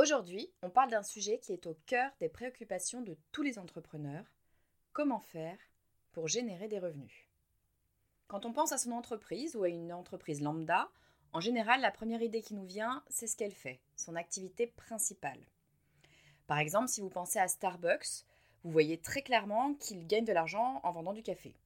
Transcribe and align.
Aujourd'hui, 0.00 0.48
on 0.62 0.70
parle 0.70 0.92
d'un 0.92 1.02
sujet 1.02 1.40
qui 1.40 1.52
est 1.52 1.66
au 1.66 1.76
cœur 1.86 2.12
des 2.20 2.28
préoccupations 2.28 3.00
de 3.02 3.16
tous 3.32 3.42
les 3.42 3.58
entrepreneurs. 3.58 4.24
Comment 4.92 5.18
faire 5.18 5.58
pour 6.12 6.28
générer 6.28 6.68
des 6.68 6.78
revenus? 6.78 7.26
Quand 8.28 8.46
on 8.46 8.52
pense 8.52 8.70
à 8.70 8.78
son 8.78 8.92
entreprise 8.92 9.56
ou 9.56 9.64
à 9.64 9.68
une 9.68 9.92
entreprise 9.92 10.40
lambda, 10.40 10.88
en 11.32 11.40
général, 11.40 11.80
la 11.80 11.90
première 11.90 12.22
idée 12.22 12.42
qui 12.42 12.54
nous 12.54 12.64
vient, 12.64 13.02
c'est 13.08 13.26
ce 13.26 13.36
qu'elle 13.36 13.52
fait, 13.52 13.80
son 13.96 14.14
activité 14.14 14.68
principale. 14.68 15.40
Par 16.46 16.60
exemple, 16.60 16.86
si 16.86 17.00
vous 17.00 17.10
pensez 17.10 17.40
à 17.40 17.48
Starbucks, 17.48 18.24
vous 18.62 18.70
voyez 18.70 18.98
très 18.98 19.22
clairement 19.22 19.74
qu'il 19.74 20.06
gagne 20.06 20.24
de 20.24 20.32
l'argent 20.32 20.78
en 20.84 20.92
vendant 20.92 21.12
du 21.12 21.24
café. 21.24 21.56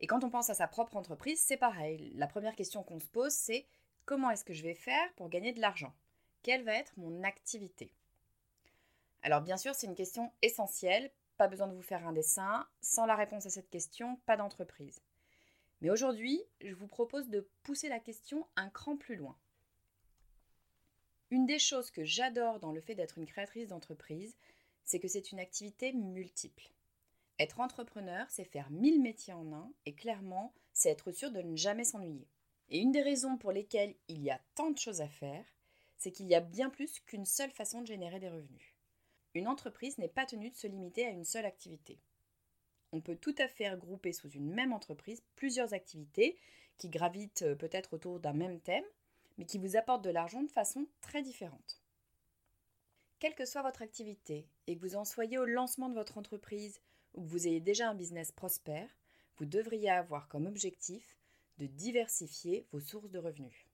Et 0.00 0.08
quand 0.08 0.24
on 0.24 0.30
pense 0.30 0.50
à 0.50 0.54
sa 0.54 0.66
propre 0.66 0.96
entreprise, 0.96 1.40
c'est 1.40 1.56
pareil. 1.56 2.10
La 2.16 2.26
première 2.26 2.56
question 2.56 2.82
qu'on 2.82 2.98
se 2.98 3.06
pose, 3.06 3.32
c'est 3.32 3.64
comment 4.06 4.30
est-ce 4.30 4.44
que 4.44 4.54
je 4.54 4.64
vais 4.64 4.74
faire 4.74 5.14
pour 5.14 5.28
gagner 5.28 5.52
de 5.52 5.60
l'argent? 5.60 5.94
Quelle 6.42 6.64
va 6.64 6.74
être 6.74 6.92
mon 6.96 7.22
activité? 7.22 7.92
Alors 9.22 9.42
bien 9.42 9.56
sûr, 9.56 9.74
c'est 9.74 9.86
une 9.86 9.94
question 9.94 10.32
essentielle, 10.42 11.10
pas 11.36 11.48
besoin 11.48 11.68
de 11.68 11.74
vous 11.74 11.82
faire 11.82 12.06
un 12.06 12.12
dessin. 12.12 12.66
Sans 12.80 13.06
la 13.06 13.16
réponse 13.16 13.46
à 13.46 13.50
cette 13.50 13.70
question, 13.70 14.16
pas 14.26 14.36
d'entreprise. 14.36 15.00
Mais 15.80 15.90
aujourd'hui, 15.90 16.42
je 16.60 16.74
vous 16.74 16.88
propose 16.88 17.28
de 17.28 17.48
pousser 17.62 17.88
la 17.88 18.00
question 18.00 18.46
un 18.56 18.68
cran 18.68 18.96
plus 18.96 19.16
loin. 19.16 19.36
Une 21.30 21.46
des 21.46 21.58
choses 21.58 21.90
que 21.90 22.04
j'adore 22.04 22.58
dans 22.58 22.72
le 22.72 22.80
fait 22.80 22.94
d'être 22.94 23.18
une 23.18 23.26
créatrice 23.26 23.68
d'entreprise, 23.68 24.36
c'est 24.84 24.98
que 24.98 25.08
c'est 25.08 25.30
une 25.30 25.38
activité 25.38 25.92
multiple. 25.92 26.70
Être 27.38 27.60
entrepreneur, 27.60 28.26
c'est 28.30 28.44
faire 28.44 28.70
mille 28.70 29.00
métiers 29.00 29.34
en 29.34 29.52
un, 29.52 29.70
et 29.86 29.94
clairement, 29.94 30.52
c'est 30.72 30.90
être 30.90 31.12
sûr 31.12 31.30
de 31.30 31.42
ne 31.42 31.56
jamais 31.56 31.84
s'ennuyer. 31.84 32.26
Et 32.70 32.80
une 32.80 32.90
des 32.90 33.02
raisons 33.02 33.36
pour 33.36 33.52
lesquelles 33.52 33.94
il 34.08 34.22
y 34.22 34.30
a 34.30 34.40
tant 34.54 34.70
de 34.70 34.78
choses 34.78 35.00
à 35.00 35.08
faire, 35.08 35.44
c'est 35.98 36.12
qu'il 36.12 36.26
y 36.26 36.34
a 36.34 36.40
bien 36.40 36.70
plus 36.70 37.00
qu'une 37.00 37.26
seule 37.26 37.50
façon 37.50 37.82
de 37.82 37.86
générer 37.86 38.20
des 38.20 38.30
revenus. 38.30 38.74
Une 39.34 39.48
entreprise 39.48 39.98
n'est 39.98 40.08
pas 40.08 40.26
tenue 40.26 40.50
de 40.50 40.56
se 40.56 40.66
limiter 40.66 41.04
à 41.04 41.10
une 41.10 41.24
seule 41.24 41.44
activité. 41.44 41.98
On 42.92 43.00
peut 43.00 43.16
tout 43.16 43.34
à 43.38 43.48
fait 43.48 43.68
regrouper 43.68 44.12
sous 44.12 44.30
une 44.30 44.50
même 44.50 44.72
entreprise 44.72 45.22
plusieurs 45.36 45.74
activités 45.74 46.38
qui 46.78 46.88
gravitent 46.88 47.42
euh, 47.42 47.54
peut-être 47.54 47.94
autour 47.94 48.20
d'un 48.20 48.32
même 48.32 48.60
thème, 48.60 48.84
mais 49.36 49.44
qui 49.44 49.58
vous 49.58 49.76
apportent 49.76 50.04
de 50.04 50.10
l'argent 50.10 50.42
de 50.42 50.50
façon 50.50 50.86
très 51.00 51.22
différente. 51.22 51.82
Quelle 53.18 53.34
que 53.34 53.44
soit 53.44 53.62
votre 53.62 53.82
activité, 53.82 54.46
et 54.66 54.76
que 54.76 54.80
vous 54.80 54.96
en 54.96 55.04
soyez 55.04 55.38
au 55.38 55.44
lancement 55.44 55.88
de 55.88 55.94
votre 55.94 56.18
entreprise 56.18 56.80
ou 57.14 57.22
que 57.22 57.28
vous 57.28 57.48
ayez 57.48 57.60
déjà 57.60 57.90
un 57.90 57.94
business 57.94 58.32
prospère, 58.32 58.88
vous 59.36 59.44
devriez 59.44 59.90
avoir 59.90 60.28
comme 60.28 60.46
objectif 60.46 61.16
de 61.58 61.66
diversifier 61.66 62.66
vos 62.70 62.80
sources 62.80 63.10
de 63.10 63.18
revenus. 63.18 63.67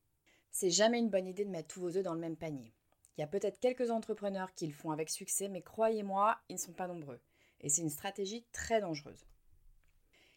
C'est 0.55 0.71
jamais 0.71 1.01
une 1.01 1.11
bonne 1.11 1.27
idée 1.27 1.45
de 1.45 1.51
mettre 1.51 1.75
tous 1.75 1.81
vos 1.81 1.97
œufs 1.97 2.05
dans 2.05 2.15
le 2.15 2.21
même 2.21 2.37
panier. 2.37 2.73
Il 3.17 3.21
y 3.21 3.25
a 3.25 3.27
peut-être 3.27 3.59
quelques 3.59 3.91
entrepreneurs 3.91 4.55
qui 4.55 4.69
le 4.69 4.73
font 4.73 4.93
avec 4.93 5.11
succès, 5.11 5.49
mais 5.49 5.63
croyez-moi, 5.63 6.39
ils 6.49 6.55
ne 6.55 6.61
sont 6.61 6.73
pas 6.73 6.87
nombreux. 6.87 7.21
Et 7.61 7.69
c'est 7.69 7.83
une 7.83 7.91
stratégie 7.91 8.47
très 8.53 8.81
dangereuse. 8.81 9.27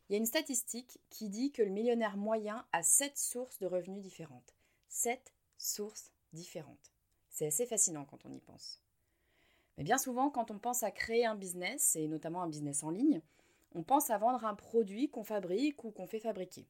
Il 0.09 0.13
y 0.13 0.15
a 0.15 0.17
une 0.17 0.25
statistique 0.25 0.99
qui 1.11 1.29
dit 1.29 1.51
que 1.51 1.61
le 1.61 1.69
millionnaire 1.69 2.17
moyen 2.17 2.65
a 2.71 2.81
7 2.81 3.15
sources 3.15 3.59
de 3.59 3.67
revenus 3.67 4.01
différentes. 4.01 4.55
7 4.87 5.35
sources 5.59 6.11
différentes. 6.33 6.91
C'est 7.29 7.45
assez 7.45 7.67
fascinant 7.67 8.05
quand 8.05 8.25
on 8.25 8.33
y 8.33 8.39
pense. 8.39 8.81
Mais 9.77 9.83
bien 9.83 9.99
souvent, 9.99 10.31
quand 10.31 10.49
on 10.49 10.57
pense 10.57 10.81
à 10.81 10.89
créer 10.89 11.27
un 11.27 11.35
business, 11.35 11.95
et 11.95 12.07
notamment 12.07 12.41
un 12.41 12.49
business 12.49 12.81
en 12.81 12.89
ligne, 12.89 13.21
on 13.75 13.83
pense 13.83 14.09
à 14.09 14.17
vendre 14.17 14.45
un 14.45 14.55
produit 14.55 15.11
qu'on 15.11 15.23
fabrique 15.23 15.83
ou 15.83 15.91
qu'on 15.91 16.07
fait 16.07 16.19
fabriquer. 16.19 16.65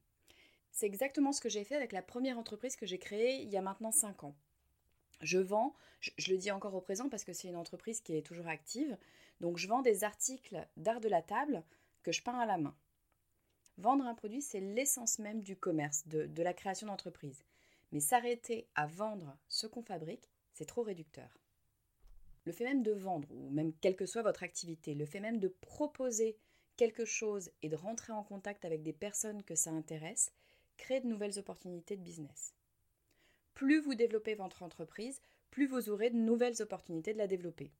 C'est 0.78 0.86
exactement 0.86 1.32
ce 1.32 1.40
que 1.40 1.48
j'ai 1.48 1.64
fait 1.64 1.74
avec 1.74 1.90
la 1.90 2.02
première 2.02 2.38
entreprise 2.38 2.76
que 2.76 2.86
j'ai 2.86 3.00
créée 3.00 3.42
il 3.42 3.48
y 3.48 3.56
a 3.56 3.60
maintenant 3.60 3.90
5 3.90 4.22
ans. 4.22 4.36
Je 5.22 5.40
vends, 5.40 5.74
je, 5.98 6.12
le 6.30 6.38
dis 6.38 6.52
encore 6.52 6.76
au 6.76 6.80
présent 6.80 7.08
parce 7.08 7.24
que 7.24 7.32
c'est 7.32 7.48
une 7.48 7.56
entreprise 7.56 8.00
qui 8.00 8.14
est 8.14 8.22
toujours 8.22 8.46
active, 8.46 8.96
donc 9.40 9.58
je 9.58 9.66
vends 9.66 9.82
des 9.82 10.04
articles 10.04 10.64
d'art 10.76 11.00
de 11.00 11.08
la 11.08 11.20
table 11.20 11.64
que 12.04 12.12
je 12.12 12.22
peins 12.22 12.38
à 12.38 12.46
la 12.46 12.58
main. 12.58 12.76
Vendre 13.76 14.06
un 14.06 14.14
produit, 14.14 14.40
c'est 14.40 14.60
l'essence 14.60 15.18
même 15.18 15.42
du 15.42 15.56
commerce, 15.56 16.06
de, 16.06 16.26
de 16.26 16.42
la 16.44 16.54
création 16.54 16.86
d'entreprise. 16.86 17.42
Mais 17.90 17.98
s'arrêter 17.98 18.68
à 18.76 18.86
vendre 18.86 19.36
ce 19.48 19.66
qu'on 19.66 19.82
fabrique, 19.82 20.30
c'est 20.52 20.66
trop 20.66 20.82
réducteur. 20.82 21.40
Le 22.44 22.52
fait 22.52 22.62
même 22.62 22.84
de 22.84 22.92
vendre, 22.92 23.26
ou 23.32 23.50
même 23.50 23.72
quelle 23.80 23.96
que 23.96 24.06
soit 24.06 24.22
votre 24.22 24.44
activité, 24.44 24.94
le 24.94 25.06
fait 25.06 25.18
même 25.18 25.40
de 25.40 25.48
proposer 25.48 26.38
quelque 26.76 27.04
chose 27.04 27.50
et 27.62 27.68
de 27.68 27.74
rentrer 27.74 28.12
en 28.12 28.22
contact 28.22 28.64
avec 28.64 28.84
des 28.84 28.92
personnes 28.92 29.42
que 29.42 29.56
ça 29.56 29.70
intéresse, 29.70 30.30
créer 30.78 31.00
de 31.00 31.06
nouvelles 31.06 31.38
opportunités 31.38 31.96
de 31.96 32.02
business. 32.02 32.54
Plus 33.52 33.80
vous 33.80 33.94
développez 33.94 34.34
votre 34.34 34.62
entreprise, 34.62 35.20
plus 35.50 35.66
vous 35.66 35.90
aurez 35.90 36.10
de 36.10 36.16
nouvelles 36.16 36.62
opportunités 36.62 37.12
de 37.12 37.18
la 37.18 37.26
développer. 37.26 37.70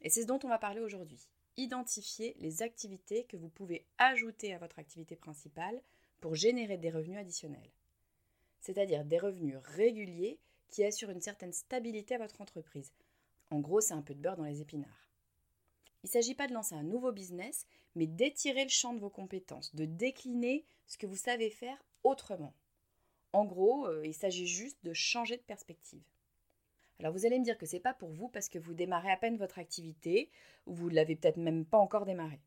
Et 0.00 0.08
c'est 0.08 0.22
ce 0.22 0.26
dont 0.26 0.38
on 0.42 0.48
va 0.48 0.58
parler 0.58 0.80
aujourd'hui. 0.80 1.28
Identifier 1.56 2.34
les 2.38 2.62
activités 2.62 3.24
que 3.24 3.36
vous 3.36 3.48
pouvez 3.48 3.84
ajouter 3.98 4.54
à 4.54 4.58
votre 4.58 4.78
activité 4.78 5.16
principale 5.16 5.82
pour 6.20 6.34
générer 6.34 6.78
des 6.78 6.90
revenus 6.90 7.18
additionnels. 7.18 7.70
C'est-à-dire 8.60 9.04
des 9.04 9.18
revenus 9.18 9.56
réguliers 9.62 10.38
qui 10.70 10.84
assurent 10.84 11.10
une 11.10 11.20
certaine 11.20 11.52
stabilité 11.52 12.14
à 12.14 12.18
votre 12.18 12.40
entreprise. 12.40 12.92
En 13.50 13.60
gros, 13.60 13.80
c'est 13.80 13.92
un 13.92 14.02
peu 14.02 14.14
de 14.14 14.20
beurre 14.20 14.36
dans 14.36 14.44
les 14.44 14.62
épinards. 14.62 15.10
Il 16.02 16.06
ne 16.06 16.12
s'agit 16.12 16.34
pas 16.34 16.48
de 16.48 16.54
lancer 16.54 16.74
un 16.74 16.82
nouveau 16.82 17.12
business, 17.12 17.66
mais 17.94 18.06
d'étirer 18.06 18.64
le 18.64 18.70
champ 18.70 18.94
de 18.94 19.00
vos 19.00 19.10
compétences, 19.10 19.74
de 19.74 19.84
décliner 19.84 20.64
ce 20.86 20.96
que 20.96 21.06
vous 21.06 21.16
savez 21.16 21.50
faire 21.50 21.84
autrement. 22.04 22.54
En 23.32 23.44
gros, 23.44 23.86
euh, 23.86 24.06
il 24.06 24.14
s'agit 24.14 24.46
juste 24.46 24.78
de 24.84 24.92
changer 24.92 25.36
de 25.36 25.42
perspective. 25.42 26.02
Alors 26.98 27.12
vous 27.12 27.26
allez 27.26 27.38
me 27.38 27.44
dire 27.44 27.58
que 27.58 27.66
c'est 27.66 27.80
pas 27.80 27.94
pour 27.94 28.10
vous 28.10 28.28
parce 28.28 28.48
que 28.48 28.58
vous 28.58 28.74
démarrez 28.74 29.10
à 29.10 29.16
peine 29.16 29.36
votre 29.36 29.58
activité 29.58 30.30
ou 30.66 30.74
vous 30.74 30.90
ne 30.90 30.94
l'avez 30.94 31.16
peut-être 31.16 31.38
même 31.38 31.64
pas 31.64 31.78
encore 31.78 32.04
démarré. 32.04 32.40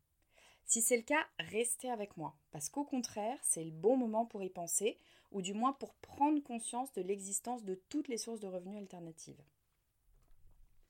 Si 0.64 0.80
c'est 0.80 0.96
le 0.96 1.02
cas, 1.02 1.26
restez 1.38 1.90
avec 1.90 2.16
moi 2.16 2.34
parce 2.52 2.68
qu'au 2.68 2.84
contraire, 2.84 3.38
c'est 3.42 3.64
le 3.64 3.70
bon 3.70 3.96
moment 3.96 4.24
pour 4.26 4.42
y 4.42 4.50
penser 4.50 4.98
ou 5.30 5.42
du 5.42 5.52
moins 5.52 5.72
pour 5.72 5.94
prendre 5.96 6.42
conscience 6.42 6.92
de 6.92 7.02
l'existence 7.02 7.64
de 7.64 7.74
toutes 7.88 8.08
les 8.08 8.18
sources 8.18 8.40
de 8.40 8.46
revenus 8.46 8.78
alternatives. 8.78 9.42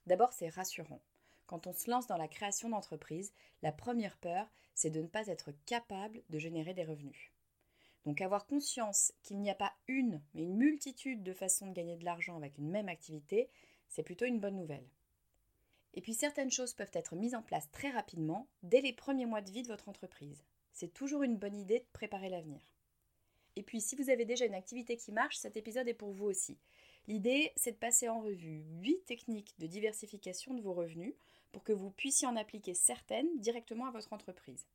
D'abord, 0.07 0.33
c'est 0.33 0.49
rassurant. 0.49 1.01
Quand 1.47 1.67
on 1.67 1.73
se 1.73 1.91
lance 1.91 2.07
dans 2.07 2.17
la 2.17 2.29
création 2.29 2.69
d'entreprise, 2.69 3.33
la 3.62 3.73
première 3.73 4.17
peur, 4.17 4.49
c'est 4.75 4.91
de 4.91 5.01
ne 5.01 5.09
pas 5.09 5.27
être 5.27 5.53
capable 5.65 6.23
de 6.31 6.39
générer 6.39 6.75
des 6.75 6.85
revenus. 6.85 7.33
Donc 8.06 8.20
avoir 8.20 8.47
conscience 8.47 9.12
qu'il 9.25 9.41
n'y 9.41 9.50
a 9.50 9.55
pas 9.55 9.73
une, 9.88 10.23
mais 10.32 10.44
une 10.44 10.56
multitude 10.56 11.25
de 11.25 11.32
façons 11.32 11.67
de 11.67 11.73
gagner 11.73 11.97
de 11.97 12.05
l'argent 12.05 12.37
avec 12.37 12.56
une 12.56 12.70
même 12.70 12.88
activité, 12.88 13.50
c'est 13.88 14.05
plutôt 14.05 14.25
une 14.25 14.38
bonne 14.38 14.56
nouvelle. 14.56 14.88
Et 15.94 16.00
puis 16.00 16.14
certaines 16.14 16.53
choses 16.53 16.73
peuvent 16.73 16.91
être 16.93 17.17
mises 17.17 17.35
en 17.35 17.43
place 17.43 17.69
très 17.73 17.91
rapidement, 17.91 18.47
dès 18.62 18.81
les 18.81 18.93
premiers 18.93 19.26
mois 19.26 19.41
de 19.41 19.50
vie 19.50 19.62
de 19.62 19.69
votre 19.69 19.88
entreprise. 19.88 20.44
C'est 20.73 20.94
toujours 20.94 21.25
une 21.25 21.37
bonne 21.37 21.56
idée 21.56 21.81
de 21.81 21.87
préparer 21.93 22.29
l'avenir. 22.29 22.61
Et 23.56 23.64
puis 23.64 23.81
si 23.81 23.97
vous 23.97 24.09
avez 24.09 24.25
déjà 24.25 24.47
une 24.47 24.55
activité 24.55 24.97
qui 24.97 25.11
marche, 25.11 25.38
cet 25.38 25.56
épisode 25.56 25.88
est 25.88 25.94
pour 25.94 26.12
vous 26.12 26.26
aussi. 26.26 26.59
L'idée, 27.09 27.52
c'est 27.56 27.73
de 27.73 27.76
passer 27.76 28.09
en 28.09 28.20
revue 28.20 28.62
8 28.82 29.05
techniques 29.05 29.55
de 29.59 29.67
diversification 29.67 30.55
de 30.55 30.62
vos 30.62 30.75
revenus 30.75 31.14
pour 31.50 31.64
que 31.64 31.73
vous 31.73 31.91
puissiez 31.91 32.29
en 32.29 32.37
appliquer 32.37 32.75
certaines 32.75 33.41
directement 33.41 33.87
à 33.87 33.91
votre 33.91 34.12
entreprise. 34.12 34.67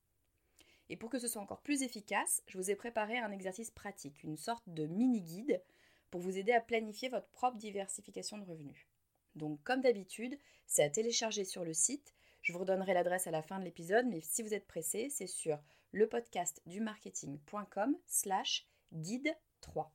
Et 0.92 0.98
pour 0.98 1.10
que 1.10 1.18
ce 1.20 1.30
soit 1.30 1.42
encore 1.42 1.62
plus 1.62 1.84
efficace, 1.84 2.44
je 2.48 2.58
vous 2.58 2.70
ai 2.70 2.76
préparé 2.76 3.18
un 3.18 3.32
exercice 3.32 3.72
pratique, 3.72 4.24
une 4.24 4.36
sorte 4.36 4.68
de 4.68 4.88
mini-guide 4.88 5.64
pour 6.10 6.20
vous 6.20 6.38
aider 6.38 6.52
à 6.52 6.60
planifier 6.60 7.08
votre 7.08 7.30
propre 7.30 7.56
diversification 7.56 8.38
de 8.38 8.44
revenus. 8.44 8.90
Donc 9.36 9.64
comme 9.64 9.80
d'habitude, 9.80 10.38
c'est 10.68 10.84
à 10.84 10.90
télécharger 10.90 11.46
sur 11.46 11.64
le 11.64 11.74
site. 11.74 12.14
Je 12.42 12.52
vous 12.52 12.60
redonnerai 12.60 12.94
l'adresse 12.94 13.26
à 13.26 13.32
la 13.32 13.42
fin 13.42 13.58
de 13.58 13.64
l'épisode, 13.64 14.06
mais 14.08 14.20
si 14.20 14.44
vous 14.44 14.54
êtes 14.54 14.68
pressé, 14.68 15.10
c'est 15.10 15.28
sur 15.28 15.58
lepodcastdumarketing.com 15.94 17.98
slash 18.06 18.68
guide 18.92 19.34
3. 19.62 19.94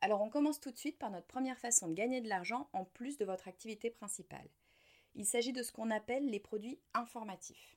Alors 0.00 0.20
on 0.20 0.30
commence 0.30 0.58
tout 0.58 0.72
de 0.72 0.78
suite 0.78 0.98
par 0.98 1.12
notre 1.12 1.28
première 1.28 1.60
façon 1.60 1.86
de 1.86 1.94
gagner 1.94 2.20
de 2.20 2.28
l'argent 2.28 2.68
en 2.72 2.84
plus 2.84 3.18
de 3.18 3.24
votre 3.24 3.46
activité 3.46 3.90
principale. 3.90 4.48
Il 5.14 5.26
s'agit 5.26 5.52
de 5.52 5.62
ce 5.62 5.70
qu'on 5.70 5.92
appelle 5.92 6.28
les 6.28 6.40
produits 6.40 6.80
informatifs. 6.92 7.76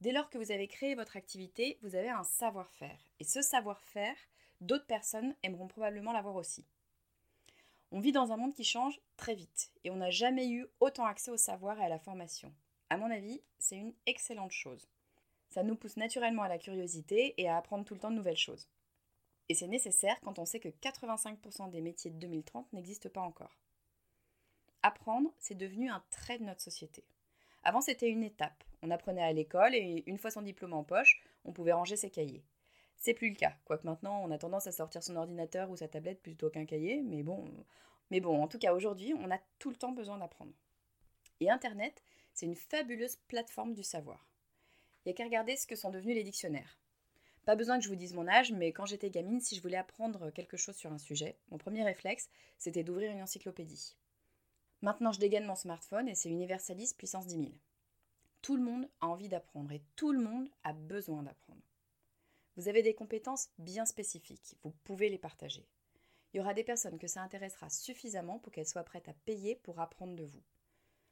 Dès 0.00 0.12
lors 0.12 0.30
que 0.30 0.38
vous 0.38 0.52
avez 0.52 0.68
créé 0.68 0.94
votre 0.94 1.16
activité, 1.16 1.78
vous 1.82 1.96
avez 1.96 2.08
un 2.08 2.22
savoir-faire. 2.22 2.98
Et 3.18 3.24
ce 3.24 3.42
savoir-faire, 3.42 4.16
d'autres 4.60 4.86
personnes 4.86 5.34
aimeront 5.42 5.66
probablement 5.66 6.12
l'avoir 6.12 6.36
aussi. 6.36 6.64
On 7.90 8.00
vit 8.00 8.12
dans 8.12 8.30
un 8.30 8.36
monde 8.36 8.54
qui 8.54 8.64
change 8.64 9.00
très 9.16 9.34
vite 9.34 9.72
et 9.82 9.90
on 9.90 9.96
n'a 9.96 10.10
jamais 10.10 10.48
eu 10.48 10.66
autant 10.78 11.06
accès 11.06 11.30
au 11.30 11.36
savoir 11.36 11.80
et 11.80 11.84
à 11.84 11.88
la 11.88 11.98
formation. 11.98 12.54
À 12.90 12.96
mon 12.96 13.10
avis, 13.10 13.40
c'est 13.58 13.76
une 13.76 13.94
excellente 14.06 14.52
chose. 14.52 14.88
Ça 15.50 15.62
nous 15.62 15.74
pousse 15.74 15.96
naturellement 15.96 16.42
à 16.42 16.48
la 16.48 16.58
curiosité 16.58 17.34
et 17.40 17.48
à 17.48 17.56
apprendre 17.56 17.84
tout 17.84 17.94
le 17.94 18.00
temps 18.00 18.10
de 18.10 18.16
nouvelles 18.16 18.36
choses. 18.36 18.68
Et 19.48 19.54
c'est 19.54 19.66
nécessaire 19.66 20.20
quand 20.20 20.38
on 20.38 20.44
sait 20.44 20.60
que 20.60 20.68
85% 20.68 21.70
des 21.70 21.80
métiers 21.80 22.10
de 22.10 22.18
2030 22.18 22.72
n'existent 22.72 23.08
pas 23.08 23.22
encore. 23.22 23.58
Apprendre, 24.82 25.32
c'est 25.38 25.56
devenu 25.56 25.90
un 25.90 26.04
trait 26.10 26.38
de 26.38 26.44
notre 26.44 26.60
société. 26.60 27.02
Avant, 27.68 27.82
c'était 27.82 28.08
une 28.08 28.24
étape. 28.24 28.64
On 28.80 28.90
apprenait 28.90 29.22
à 29.22 29.30
l'école 29.30 29.74
et 29.74 30.02
une 30.06 30.16
fois 30.16 30.30
son 30.30 30.40
diplôme 30.40 30.72
en 30.72 30.84
poche, 30.84 31.20
on 31.44 31.52
pouvait 31.52 31.74
ranger 31.74 31.96
ses 31.96 32.08
cahiers. 32.08 32.42
C'est 32.96 33.12
plus 33.12 33.28
le 33.28 33.34
cas, 33.34 33.52
quoique 33.66 33.86
maintenant 33.86 34.24
on 34.24 34.30
a 34.30 34.38
tendance 34.38 34.66
à 34.66 34.72
sortir 34.72 35.02
son 35.02 35.16
ordinateur 35.16 35.68
ou 35.68 35.76
sa 35.76 35.86
tablette 35.86 36.22
plutôt 36.22 36.48
qu'un 36.48 36.64
cahier, 36.64 37.02
mais 37.02 37.22
bon, 37.22 37.44
mais 38.10 38.20
bon, 38.20 38.42
en 38.42 38.48
tout 38.48 38.58
cas 38.58 38.72
aujourd'hui, 38.72 39.12
on 39.18 39.30
a 39.30 39.38
tout 39.58 39.68
le 39.68 39.76
temps 39.76 39.92
besoin 39.92 40.16
d'apprendre. 40.16 40.54
Et 41.40 41.50
Internet, 41.50 42.02
c'est 42.32 42.46
une 42.46 42.54
fabuleuse 42.54 43.16
plateforme 43.28 43.74
du 43.74 43.82
savoir. 43.82 44.26
Il 45.04 45.08
n'y 45.08 45.12
a 45.12 45.14
qu'à 45.14 45.24
regarder 45.24 45.54
ce 45.54 45.66
que 45.66 45.76
sont 45.76 45.90
devenus 45.90 46.16
les 46.16 46.24
dictionnaires. 46.24 46.78
Pas 47.44 47.54
besoin 47.54 47.76
que 47.76 47.84
je 47.84 47.90
vous 47.90 47.96
dise 47.96 48.14
mon 48.14 48.28
âge, 48.28 48.50
mais 48.50 48.72
quand 48.72 48.86
j'étais 48.86 49.10
gamine, 49.10 49.42
si 49.42 49.56
je 49.56 49.60
voulais 49.60 49.76
apprendre 49.76 50.30
quelque 50.30 50.56
chose 50.56 50.76
sur 50.76 50.90
un 50.90 50.96
sujet, 50.96 51.36
mon 51.50 51.58
premier 51.58 51.84
réflexe, 51.84 52.30
c'était 52.56 52.82
d'ouvrir 52.82 53.12
une 53.12 53.20
encyclopédie. 53.20 53.94
Maintenant, 54.82 55.12
je 55.12 55.20
dégaine 55.20 55.46
mon 55.46 55.56
smartphone 55.56 56.08
et 56.08 56.14
c'est 56.14 56.28
universaliste 56.28 56.96
puissance 56.96 57.26
10 57.26 57.36
000. 57.36 57.50
Tout 58.42 58.56
le 58.56 58.62
monde 58.62 58.88
a 59.00 59.08
envie 59.08 59.28
d'apprendre 59.28 59.72
et 59.72 59.82
tout 59.96 60.12
le 60.12 60.20
monde 60.20 60.48
a 60.62 60.72
besoin 60.72 61.22
d'apprendre. 61.22 61.62
Vous 62.56 62.68
avez 62.68 62.82
des 62.82 62.94
compétences 62.94 63.50
bien 63.58 63.86
spécifiques, 63.86 64.56
vous 64.62 64.72
pouvez 64.84 65.08
les 65.08 65.18
partager. 65.18 65.66
Il 66.32 66.38
y 66.38 66.40
aura 66.40 66.54
des 66.54 66.64
personnes 66.64 66.98
que 66.98 67.06
ça 67.06 67.22
intéressera 67.22 67.70
suffisamment 67.70 68.38
pour 68.38 68.52
qu'elles 68.52 68.68
soient 68.68 68.84
prêtes 68.84 69.08
à 69.08 69.14
payer 69.24 69.56
pour 69.56 69.80
apprendre 69.80 70.14
de 70.14 70.24
vous. 70.24 70.42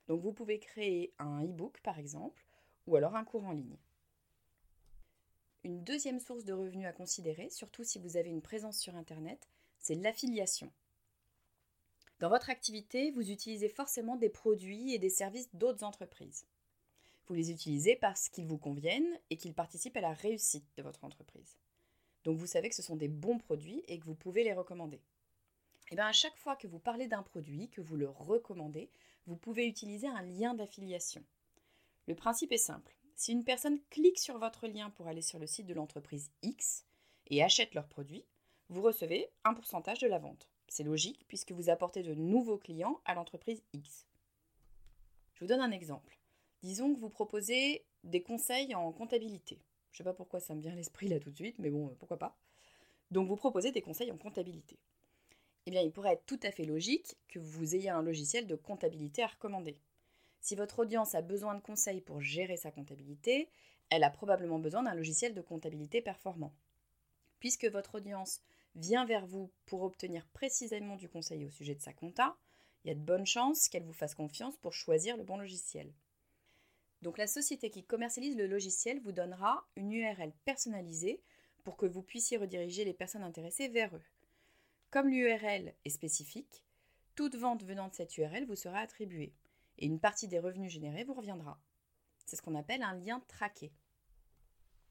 Donc 0.08 0.22
vous 0.22 0.32
pouvez 0.32 0.58
créer 0.58 1.12
un 1.18 1.44
e-book 1.44 1.80
par 1.82 1.98
exemple, 1.98 2.44
ou 2.86 2.96
alors 2.96 3.16
un 3.16 3.24
cours 3.24 3.44
en 3.44 3.52
ligne. 3.52 3.78
Une 5.64 5.82
deuxième 5.82 6.20
source 6.20 6.44
de 6.44 6.52
revenus 6.52 6.86
à 6.86 6.92
considérer, 6.92 7.50
surtout 7.50 7.82
si 7.82 7.98
vous 7.98 8.16
avez 8.16 8.30
une 8.30 8.42
présence 8.42 8.78
sur 8.78 8.94
Internet, 8.94 9.48
c'est 9.78 9.96
l'affiliation. 9.96 10.70
Dans 12.18 12.30
votre 12.30 12.48
activité, 12.48 13.10
vous 13.10 13.30
utilisez 13.30 13.68
forcément 13.68 14.16
des 14.16 14.30
produits 14.30 14.94
et 14.94 14.98
des 14.98 15.10
services 15.10 15.54
d'autres 15.54 15.84
entreprises. 15.84 16.46
Vous 17.26 17.34
les 17.34 17.50
utilisez 17.50 17.96
parce 17.96 18.30
qu'ils 18.30 18.46
vous 18.46 18.56
conviennent 18.56 19.18
et 19.28 19.36
qu'ils 19.36 19.52
participent 19.52 19.96
à 19.98 20.00
la 20.00 20.14
réussite 20.14 20.66
de 20.76 20.82
votre 20.82 21.04
entreprise. 21.04 21.58
Donc 22.24 22.38
vous 22.38 22.46
savez 22.46 22.70
que 22.70 22.74
ce 22.74 22.82
sont 22.82 22.96
des 22.96 23.08
bons 23.08 23.38
produits 23.38 23.84
et 23.86 23.98
que 23.98 24.04
vous 24.04 24.14
pouvez 24.14 24.44
les 24.44 24.54
recommander. 24.54 24.96
Et 24.96 25.92
eh 25.92 25.96
bien 25.96 26.06
à 26.06 26.12
chaque 26.12 26.36
fois 26.38 26.56
que 26.56 26.66
vous 26.66 26.78
parlez 26.78 27.06
d'un 27.06 27.22
produit, 27.22 27.68
que 27.68 27.80
vous 27.80 27.96
le 27.96 28.08
recommandez, 28.08 28.90
vous 29.26 29.36
pouvez 29.36 29.66
utiliser 29.66 30.08
un 30.08 30.22
lien 30.22 30.54
d'affiliation. 30.54 31.22
Le 32.06 32.14
principe 32.14 32.52
est 32.52 32.56
simple. 32.56 32.96
Si 33.14 33.32
une 33.32 33.44
personne 33.44 33.80
clique 33.90 34.18
sur 34.18 34.38
votre 34.38 34.66
lien 34.66 34.90
pour 34.90 35.06
aller 35.06 35.22
sur 35.22 35.38
le 35.38 35.46
site 35.46 35.66
de 35.66 35.74
l'entreprise 35.74 36.30
X 36.42 36.84
et 37.28 37.42
achète 37.42 37.74
leur 37.74 37.88
produit, 37.88 38.24
vous 38.68 38.82
recevez 38.82 39.28
un 39.44 39.54
pourcentage 39.54 40.00
de 40.00 40.08
la 40.08 40.18
vente. 40.18 40.50
C'est 40.68 40.84
logique 40.84 41.24
puisque 41.28 41.52
vous 41.52 41.70
apportez 41.70 42.02
de 42.02 42.14
nouveaux 42.14 42.58
clients 42.58 43.00
à 43.04 43.14
l'entreprise 43.14 43.62
X. 43.72 44.06
Je 45.34 45.40
vous 45.40 45.48
donne 45.48 45.60
un 45.60 45.70
exemple. 45.70 46.18
Disons 46.62 46.94
que 46.94 46.98
vous 46.98 47.10
proposez 47.10 47.84
des 48.04 48.22
conseils 48.22 48.74
en 48.74 48.92
comptabilité. 48.92 49.60
Je 49.92 49.96
ne 49.96 49.98
sais 49.98 50.10
pas 50.10 50.14
pourquoi 50.14 50.40
ça 50.40 50.54
me 50.54 50.60
vient 50.60 50.72
à 50.72 50.76
l'esprit 50.76 51.08
là 51.08 51.20
tout 51.20 51.30
de 51.30 51.36
suite, 51.36 51.58
mais 51.58 51.70
bon, 51.70 51.94
pourquoi 51.98 52.18
pas. 52.18 52.36
Donc 53.10 53.28
vous 53.28 53.36
proposez 53.36 53.72
des 53.72 53.82
conseils 53.82 54.10
en 54.10 54.18
comptabilité. 54.18 54.78
Eh 55.66 55.70
bien, 55.70 55.80
il 55.80 55.92
pourrait 55.92 56.12
être 56.12 56.26
tout 56.26 56.40
à 56.42 56.50
fait 56.50 56.64
logique 56.64 57.16
que 57.28 57.38
vous 57.38 57.74
ayez 57.74 57.90
un 57.90 58.02
logiciel 58.02 58.46
de 58.46 58.54
comptabilité 58.54 59.22
à 59.22 59.26
recommander. 59.26 59.78
Si 60.40 60.54
votre 60.54 60.80
audience 60.80 61.14
a 61.14 61.22
besoin 61.22 61.54
de 61.54 61.60
conseils 61.60 62.00
pour 62.00 62.20
gérer 62.20 62.56
sa 62.56 62.70
comptabilité, 62.70 63.48
elle 63.90 64.04
a 64.04 64.10
probablement 64.10 64.58
besoin 64.58 64.84
d'un 64.84 64.94
logiciel 64.94 65.34
de 65.34 65.40
comptabilité 65.40 66.00
performant. 66.00 66.52
Puisque 67.40 67.66
votre 67.66 67.96
audience 67.96 68.40
vient 68.76 69.05
vers 69.05 69.26
vous 69.26 69.50
pour 69.64 69.82
obtenir 69.82 70.26
précisément 70.28 70.96
du 70.96 71.08
conseil 71.08 71.44
au 71.44 71.50
sujet 71.50 71.75
de 71.75 71.82
sa 71.82 71.93
compta, 71.93 72.37
il 72.84 72.88
y 72.88 72.90
a 72.90 72.94
de 72.94 73.00
bonnes 73.00 73.26
chances 73.26 73.69
qu'elle 73.69 73.82
vous 73.82 73.93
fasse 73.93 74.14
confiance 74.14 74.56
pour 74.58 74.73
choisir 74.73 75.17
le 75.17 75.25
bon 75.25 75.38
logiciel. 75.38 75.93
Donc 77.02 77.19
la 77.19 77.26
société 77.26 77.70
qui 77.70 77.84
commercialise 77.84 78.37
le 78.37 78.46
logiciel 78.46 79.00
vous 79.00 79.12
donnera 79.12 79.67
une 79.76 79.93
URL 79.93 80.32
personnalisée 80.44 81.20
pour 81.64 81.76
que 81.76 81.87
vous 81.87 82.02
puissiez 82.02 82.37
rediriger 82.37 82.84
les 82.84 82.94
personnes 82.94 83.23
intéressées 83.25 83.69
vers 83.69 83.94
eux. 83.96 84.05
Comme 84.90 85.08
l'URL 85.08 85.75
est 85.84 85.90
spécifique, 85.90 86.64
toute 87.17 87.34
vente 87.34 87.64
venant 87.64 87.88
de 87.88 87.94
cette 87.94 88.17
URL 88.17 88.46
vous 88.46 88.56
sera 88.56 88.78
attribuée 88.78 89.34
et 89.78 89.87
une 89.87 90.00
partie 90.00 90.28
des 90.28 90.38
revenus 90.38 90.73
générés 90.73 91.05
vous 91.05 91.14
reviendra. 91.14 91.61
C'est 92.25 92.37
ce 92.37 92.43
qu'on 92.43 92.55
appelle 92.55 92.82
un 92.82 92.94
lien 92.94 93.20
traqué. 93.28 93.73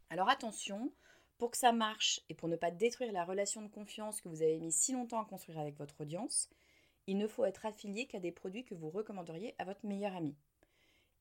Alors 0.10 0.30
attention, 0.30 0.92
pour 1.38 1.52
que 1.52 1.58
ça 1.58 1.72
marche 1.72 2.22
et 2.30 2.34
pour 2.34 2.48
ne 2.48 2.56
pas 2.56 2.72
détruire 2.72 3.12
la 3.12 3.25
relation 3.25 3.62
de 3.62 3.68
confiance 3.68 4.22
que 4.22 4.30
vous 4.30 4.42
avez 4.42 4.60
mis 4.60 4.72
si 4.72 4.94
longtemps 4.94 5.22
à 5.22 5.25
construire 5.25 5.60
avec 5.60 5.77
votre 5.77 6.01
audience, 6.01 6.50
il 7.08 7.18
ne 7.18 7.27
faut 7.27 7.46
être 7.46 7.65
affilié 7.65 8.08
qu'à 8.08 8.20
des 8.20 8.32
produits 8.32 8.65
que 8.65 8.75
vous 8.75 8.89
recommanderiez 8.89 9.54
à 9.58 9.65
votre 9.65 9.86
meilleur 9.86 10.15
ami. 10.15 10.36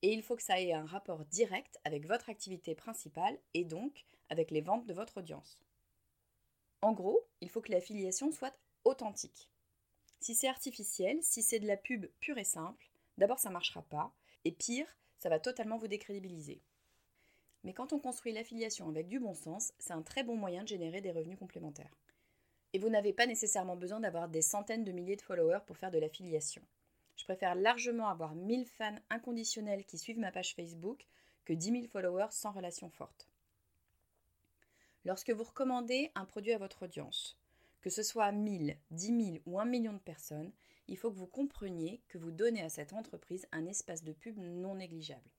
Et 0.03 0.13
il 0.13 0.23
faut 0.23 0.37
que 0.37 0.43
ça 0.43 0.61
ait 0.61 0.73
un 0.73 0.87
rapport 0.87 1.25
direct 1.27 1.79
avec 1.85 2.07
votre 2.07 2.31
activité 2.31 2.75
principale 2.75 3.39
et 3.55 3.65
donc 3.65 4.05
avec 4.29 4.51
les 4.51 4.61
ventes 4.61 4.87
de 4.87 4.95
votre 4.95 5.19
audience. 5.19 5.65
En 6.83 6.93
gros, 6.93 7.27
il 7.41 7.49
faut 7.49 7.61
que 7.61 7.73
l'affiliation 7.73 8.31
soit 8.31 8.55
authentique. 8.85 9.51
Si 10.21 10.35
c'est 10.35 10.49
artificiel, 10.49 11.19
si 11.23 11.43
c'est 11.43 11.59
de 11.59 11.67
la 11.67 11.77
pub 11.77 12.07
pure 12.21 12.39
et 12.39 12.45
simple, 12.45 12.91
d'abord 13.19 13.39
ça 13.39 13.49
ne 13.49 13.55
marchera 13.55 13.83
pas, 13.83 14.13
et 14.45 14.53
pire, 14.53 14.87
ça 15.19 15.29
va 15.29 15.41
totalement 15.41 15.79
vous 15.79 15.89
décrédibiliser. 15.89 16.61
Mais 17.65 17.73
quand 17.73 17.93
on 17.93 17.99
construit 17.99 18.33
l'affiliation 18.33 18.89
avec 18.89 19.09
du 19.09 19.19
bon 19.19 19.35
sens, 19.35 19.73
c'est 19.79 19.93
un 19.93 20.03
très 20.03 20.23
bon 20.23 20.37
moyen 20.37 20.63
de 20.63 20.69
générer 20.69 21.01
des 21.01 21.13
revenus 21.13 21.39
complémentaires. 21.39 21.97
Et 22.75 22.79
vous 22.79 22.91
n'avez 22.91 23.13
pas 23.13 23.27
nécessairement 23.27 23.77
besoin 23.77 24.01
d'avoir 24.01 24.29
des 24.29 24.43
centaines 24.43 24.85
de 24.85 24.93
milliers 24.93 25.17
de 25.17 25.23
followers 25.23 25.61
pour 25.67 25.79
faire 25.79 25.91
de 25.91 25.99
l'affiliation. 25.99 26.63
Je 27.17 27.25
préfère 27.25 27.55
largement 27.55 28.09
avoir 28.09 28.35
1000 28.35 28.67
fans 28.67 28.99
inconditionnels 29.09 29.85
qui 29.85 29.99
suivent 29.99 30.19
ma 30.19 30.33
page 30.33 30.55
Facebook 30.55 31.07
que 31.45 31.53
10 31.53 31.71
000 31.71 31.87
followers 31.87 32.33
sans 32.33 32.53
relation 32.53 32.91
forte. 32.91 33.29
Lorsque 35.05 35.31
vous 35.31 35.45
recommandez 35.45 36.11
un 36.15 36.25
produit 36.25 36.53
à 36.53 36.59
votre 36.59 36.85
audience, 36.85 37.39
que 37.81 37.91
ce 37.91 38.03
soit 38.03 38.25
à 38.25 38.33
1000, 38.33 38.77
10 38.91 39.07
000 39.07 39.39
ou 39.47 39.61
1 39.61 39.67
million 39.67 39.93
de 39.93 39.99
personnes, 39.99 40.53
il 40.89 40.99
faut 40.99 41.11
que 41.11 41.19
vous 41.19 41.27
compreniez 41.27 42.03
que 42.09 42.19
vous 42.19 42.31
donnez 42.31 42.63
à 42.63 42.69
cette 42.69 42.93
entreprise 42.93 43.47
un 43.53 43.67
espace 43.67 44.03
de 44.03 44.13
pub 44.13 44.37
non 44.39 44.75
négligeable. 44.75 45.31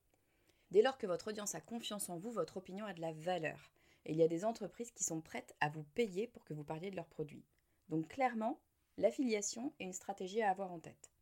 Dès 0.70 0.82
lors 0.82 0.98
que 0.98 1.06
votre 1.06 1.28
audience 1.28 1.54
a 1.54 1.60
confiance 1.60 2.08
en 2.08 2.18
vous, 2.18 2.30
votre 2.30 2.56
opinion 2.56 2.86
a 2.86 2.94
de 2.94 3.00
la 3.00 3.12
valeur. 3.12 3.72
Et 4.04 4.12
il 4.12 4.18
y 4.18 4.22
a 4.22 4.28
des 4.28 4.44
entreprises 4.44 4.90
qui 4.90 5.04
sont 5.04 5.20
prêtes 5.20 5.54
à 5.60 5.68
vous 5.68 5.84
payer 5.94 6.26
pour 6.26 6.44
que 6.44 6.54
vous 6.54 6.64
parliez 6.64 6.90
de 6.90 6.96
leurs 6.96 7.08
produits. 7.08 7.44
Donc 7.88 8.08
clairement, 8.08 8.60
l'affiliation 8.98 9.72
est 9.78 9.84
une 9.84 9.92
stratégie 9.92 10.42
à 10.42 10.50
avoir 10.50 10.72
en 10.72 10.78
tête. 10.78 11.12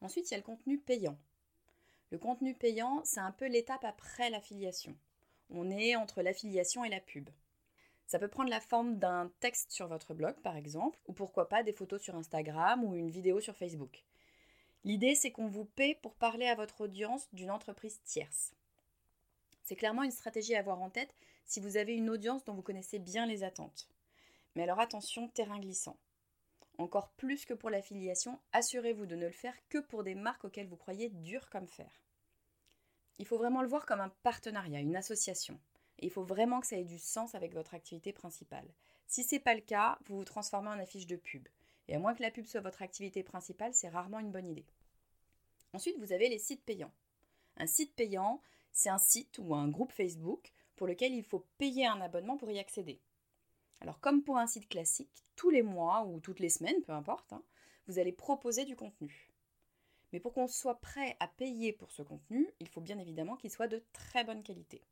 Ensuite, 0.00 0.30
il 0.30 0.32
y 0.32 0.34
a 0.34 0.38
le 0.38 0.42
contenu 0.42 0.78
payant. 0.78 1.18
Le 2.10 2.18
contenu 2.18 2.54
payant, 2.54 3.02
c'est 3.04 3.20
un 3.20 3.32
peu 3.32 3.46
l'étape 3.46 3.84
après 3.84 4.30
l'affiliation. 4.30 4.96
On 5.50 5.70
est 5.70 5.96
entre 5.96 6.22
l'affiliation 6.22 6.84
et 6.84 6.88
la 6.88 7.00
pub. 7.00 7.30
Ça 8.06 8.18
peut 8.18 8.28
prendre 8.28 8.50
la 8.50 8.60
forme 8.60 8.98
d'un 8.98 9.32
texte 9.40 9.72
sur 9.72 9.88
votre 9.88 10.14
blog, 10.14 10.36
par 10.42 10.56
exemple, 10.56 10.98
ou 11.06 11.12
pourquoi 11.12 11.48
pas 11.48 11.64
des 11.64 11.72
photos 11.72 12.00
sur 12.00 12.14
Instagram 12.14 12.84
ou 12.84 12.94
une 12.94 13.10
vidéo 13.10 13.40
sur 13.40 13.56
Facebook. 13.56 14.04
L'idée, 14.86 15.16
c'est 15.16 15.32
qu'on 15.32 15.48
vous 15.48 15.64
paie 15.64 15.98
pour 16.00 16.14
parler 16.14 16.46
à 16.46 16.54
votre 16.54 16.82
audience 16.82 17.28
d'une 17.32 17.50
entreprise 17.50 18.00
tierce. 18.04 18.52
C'est 19.64 19.74
clairement 19.74 20.04
une 20.04 20.12
stratégie 20.12 20.54
à 20.54 20.60
avoir 20.60 20.80
en 20.80 20.90
tête 20.90 21.12
si 21.44 21.58
vous 21.58 21.76
avez 21.76 21.96
une 21.96 22.08
audience 22.08 22.44
dont 22.44 22.54
vous 22.54 22.62
connaissez 22.62 23.00
bien 23.00 23.26
les 23.26 23.42
attentes. 23.42 23.88
Mais 24.54 24.62
alors 24.62 24.78
attention, 24.78 25.26
terrain 25.26 25.58
glissant. 25.58 25.96
Encore 26.78 27.08
plus 27.16 27.44
que 27.44 27.52
pour 27.52 27.68
l'affiliation, 27.68 28.38
assurez-vous 28.52 29.06
de 29.06 29.16
ne 29.16 29.26
le 29.26 29.32
faire 29.32 29.56
que 29.70 29.78
pour 29.78 30.04
des 30.04 30.14
marques 30.14 30.44
auxquelles 30.44 30.68
vous 30.68 30.76
croyez 30.76 31.08
dur 31.08 31.50
comme 31.50 31.66
fer. 31.66 31.90
Il 33.18 33.26
faut 33.26 33.38
vraiment 33.38 33.62
le 33.62 33.68
voir 33.68 33.86
comme 33.86 34.00
un 34.00 34.12
partenariat, 34.22 34.78
une 34.78 34.94
association. 34.94 35.58
Il 35.98 36.12
faut 36.12 36.22
vraiment 36.22 36.60
que 36.60 36.66
ça 36.68 36.76
ait 36.76 36.84
du 36.84 37.00
sens 37.00 37.34
avec 37.34 37.54
votre 37.54 37.74
activité 37.74 38.12
principale. 38.12 38.68
Si 39.08 39.24
ce 39.24 39.34
n'est 39.34 39.40
pas 39.40 39.54
le 39.54 39.62
cas, 39.62 39.98
vous 40.04 40.18
vous 40.18 40.24
transformez 40.24 40.68
en 40.68 40.78
affiche 40.78 41.08
de 41.08 41.16
pub. 41.16 41.48
Et 41.88 41.96
à 41.96 41.98
moins 41.98 42.14
que 42.14 42.22
la 42.22 42.30
pub 42.30 42.46
soit 42.46 42.60
votre 42.60 42.82
activité 42.82 43.24
principale, 43.24 43.74
c'est 43.74 43.88
rarement 43.88 44.20
une 44.20 44.30
bonne 44.30 44.48
idée. 44.48 44.66
Ensuite, 45.72 45.98
vous 45.98 46.12
avez 46.12 46.28
les 46.28 46.38
sites 46.38 46.64
payants. 46.64 46.92
Un 47.56 47.66
site 47.66 47.94
payant, 47.94 48.40
c'est 48.72 48.88
un 48.88 48.98
site 48.98 49.38
ou 49.38 49.54
un 49.54 49.68
groupe 49.68 49.92
Facebook 49.92 50.52
pour 50.76 50.86
lequel 50.86 51.14
il 51.14 51.24
faut 51.24 51.46
payer 51.58 51.86
un 51.86 52.00
abonnement 52.00 52.36
pour 52.36 52.50
y 52.50 52.58
accéder. 52.58 53.00
Alors 53.80 54.00
comme 54.00 54.22
pour 54.22 54.38
un 54.38 54.46
site 54.46 54.68
classique, 54.68 55.24
tous 55.34 55.50
les 55.50 55.62
mois 55.62 56.04
ou 56.04 56.20
toutes 56.20 56.40
les 56.40 56.50
semaines, 56.50 56.82
peu 56.82 56.92
importe, 56.92 57.32
hein, 57.32 57.42
vous 57.86 57.98
allez 57.98 58.12
proposer 58.12 58.64
du 58.64 58.76
contenu. 58.76 59.30
Mais 60.12 60.20
pour 60.20 60.32
qu'on 60.32 60.48
soit 60.48 60.80
prêt 60.80 61.16
à 61.20 61.28
payer 61.28 61.72
pour 61.72 61.90
ce 61.90 62.02
contenu, 62.02 62.48
il 62.60 62.68
faut 62.68 62.80
bien 62.80 62.98
évidemment 62.98 63.36
qu'il 63.36 63.50
soit 63.50 63.68
de 63.68 63.82
très 63.92 64.24
bonne 64.24 64.42
qualité. 64.42 64.82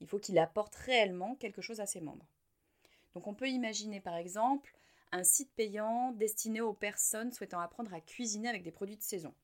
Il 0.00 0.06
faut 0.06 0.18
qu'il 0.18 0.38
apporte 0.38 0.74
réellement 0.74 1.36
quelque 1.36 1.62
chose 1.62 1.80
à 1.80 1.86
ses 1.86 2.00
membres. 2.00 2.26
Donc 3.14 3.26
on 3.26 3.34
peut 3.34 3.48
imaginer 3.48 4.00
par 4.00 4.16
exemple 4.16 4.74
un 5.12 5.24
site 5.24 5.52
payant 5.54 6.12
destiné 6.12 6.60
aux 6.60 6.72
personnes 6.72 7.32
souhaitant 7.32 7.60
apprendre 7.60 7.92
à 7.92 8.00
cuisiner 8.00 8.48
avec 8.48 8.62
des 8.62 8.72
produits 8.72 8.96
de 8.96 9.02
saison. 9.02 9.34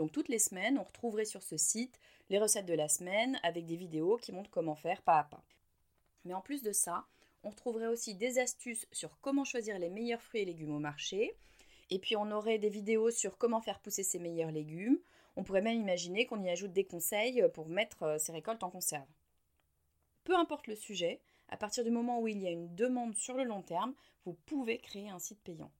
Donc 0.00 0.12
toutes 0.12 0.30
les 0.30 0.38
semaines, 0.38 0.78
on 0.78 0.82
retrouverait 0.82 1.26
sur 1.26 1.42
ce 1.42 1.58
site 1.58 2.00
les 2.30 2.38
recettes 2.38 2.64
de 2.64 2.72
la 2.72 2.88
semaine 2.88 3.38
avec 3.42 3.66
des 3.66 3.76
vidéos 3.76 4.16
qui 4.16 4.32
montrent 4.32 4.48
comment 4.48 4.74
faire 4.74 5.02
pas 5.02 5.18
à 5.18 5.24
pas. 5.24 5.44
Mais 6.24 6.32
en 6.32 6.40
plus 6.40 6.62
de 6.62 6.72
ça, 6.72 7.04
on 7.42 7.50
retrouverait 7.50 7.86
aussi 7.86 8.14
des 8.14 8.38
astuces 8.38 8.88
sur 8.92 9.20
comment 9.20 9.44
choisir 9.44 9.78
les 9.78 9.90
meilleurs 9.90 10.22
fruits 10.22 10.40
et 10.40 10.44
légumes 10.46 10.74
au 10.74 10.78
marché. 10.78 11.36
Et 11.90 11.98
puis 11.98 12.16
on 12.16 12.30
aurait 12.30 12.56
des 12.56 12.70
vidéos 12.70 13.10
sur 13.10 13.36
comment 13.36 13.60
faire 13.60 13.78
pousser 13.78 14.02
ses 14.02 14.18
meilleurs 14.18 14.52
légumes. 14.52 14.98
On 15.36 15.44
pourrait 15.44 15.60
même 15.60 15.78
imaginer 15.78 16.24
qu'on 16.24 16.42
y 16.42 16.48
ajoute 16.48 16.72
des 16.72 16.86
conseils 16.86 17.44
pour 17.52 17.68
mettre 17.68 18.18
ses 18.18 18.32
euh, 18.32 18.36
récoltes 18.36 18.62
en 18.62 18.70
conserve. 18.70 19.04
Peu 20.24 20.34
importe 20.34 20.66
le 20.66 20.76
sujet, 20.76 21.20
à 21.50 21.58
partir 21.58 21.84
du 21.84 21.90
moment 21.90 22.20
où 22.22 22.26
il 22.26 22.40
y 22.40 22.46
a 22.46 22.50
une 22.50 22.74
demande 22.74 23.16
sur 23.16 23.36
le 23.36 23.44
long 23.44 23.60
terme, 23.60 23.92
vous 24.24 24.32
pouvez 24.46 24.78
créer 24.78 25.10
un 25.10 25.18
site 25.18 25.42
payant. 25.42 25.70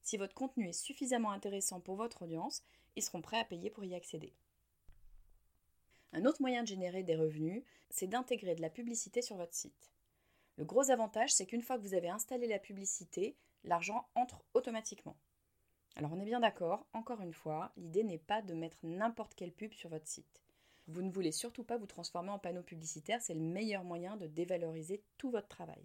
Si 0.00 0.16
votre 0.16 0.32
contenu 0.32 0.66
est 0.66 0.72
suffisamment 0.72 1.32
intéressant 1.32 1.80
pour 1.80 1.96
votre 1.96 2.22
audience, 2.22 2.62
ils 2.96 3.02
seront 3.02 3.22
prêts 3.22 3.38
à 3.38 3.44
payer 3.44 3.70
pour 3.70 3.84
y 3.84 3.94
accéder. 3.94 4.34
Un 6.12 6.24
autre 6.24 6.40
moyen 6.40 6.62
de 6.62 6.68
générer 6.68 7.02
des 7.02 7.16
revenus, 7.16 7.62
c'est 7.90 8.06
d'intégrer 8.06 8.54
de 8.54 8.62
la 8.62 8.70
publicité 8.70 9.22
sur 9.22 9.36
votre 9.36 9.54
site. 9.54 9.92
Le 10.56 10.64
gros 10.64 10.90
avantage, 10.90 11.32
c'est 11.32 11.46
qu'une 11.46 11.62
fois 11.62 11.76
que 11.76 11.82
vous 11.82 11.94
avez 11.94 12.08
installé 12.08 12.46
la 12.46 12.58
publicité, 12.58 13.36
l'argent 13.64 14.08
entre 14.14 14.42
automatiquement. 14.54 15.16
Alors 15.96 16.12
on 16.12 16.20
est 16.20 16.24
bien 16.24 16.40
d'accord, 16.40 16.86
encore 16.92 17.20
une 17.20 17.34
fois, 17.34 17.72
l'idée 17.76 18.04
n'est 18.04 18.18
pas 18.18 18.42
de 18.42 18.54
mettre 18.54 18.78
n'importe 18.82 19.34
quelle 19.34 19.52
pub 19.52 19.72
sur 19.72 19.90
votre 19.90 20.06
site. 20.06 20.42
Vous 20.88 21.02
ne 21.02 21.10
voulez 21.10 21.32
surtout 21.32 21.64
pas 21.64 21.78
vous 21.78 21.86
transformer 21.86 22.30
en 22.30 22.38
panneau 22.38 22.62
publicitaire, 22.62 23.20
c'est 23.20 23.34
le 23.34 23.40
meilleur 23.40 23.82
moyen 23.82 24.16
de 24.16 24.26
dévaloriser 24.26 25.02
tout 25.18 25.30
votre 25.30 25.48
travail. 25.48 25.84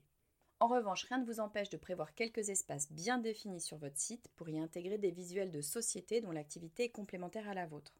En 0.62 0.68
revanche, 0.68 1.06
rien 1.06 1.18
ne 1.18 1.26
vous 1.26 1.40
empêche 1.40 1.72
de 1.72 1.78
prévoir 1.78 2.14
quelques 2.14 2.50
espaces 2.50 2.92
bien 2.92 3.18
définis 3.18 3.62
sur 3.62 3.78
votre 3.78 3.98
site 3.98 4.30
pour 4.36 4.48
y 4.48 4.60
intégrer 4.60 5.00
des 5.00 5.10
visuels 5.10 5.50
de 5.50 5.60
société 5.60 6.22
dont 6.22 6.30
l'activité 6.30 6.84
est 6.84 6.90
complémentaire 6.90 7.50
à 7.50 7.56
la 7.56 7.66
vôtre. 7.66 7.96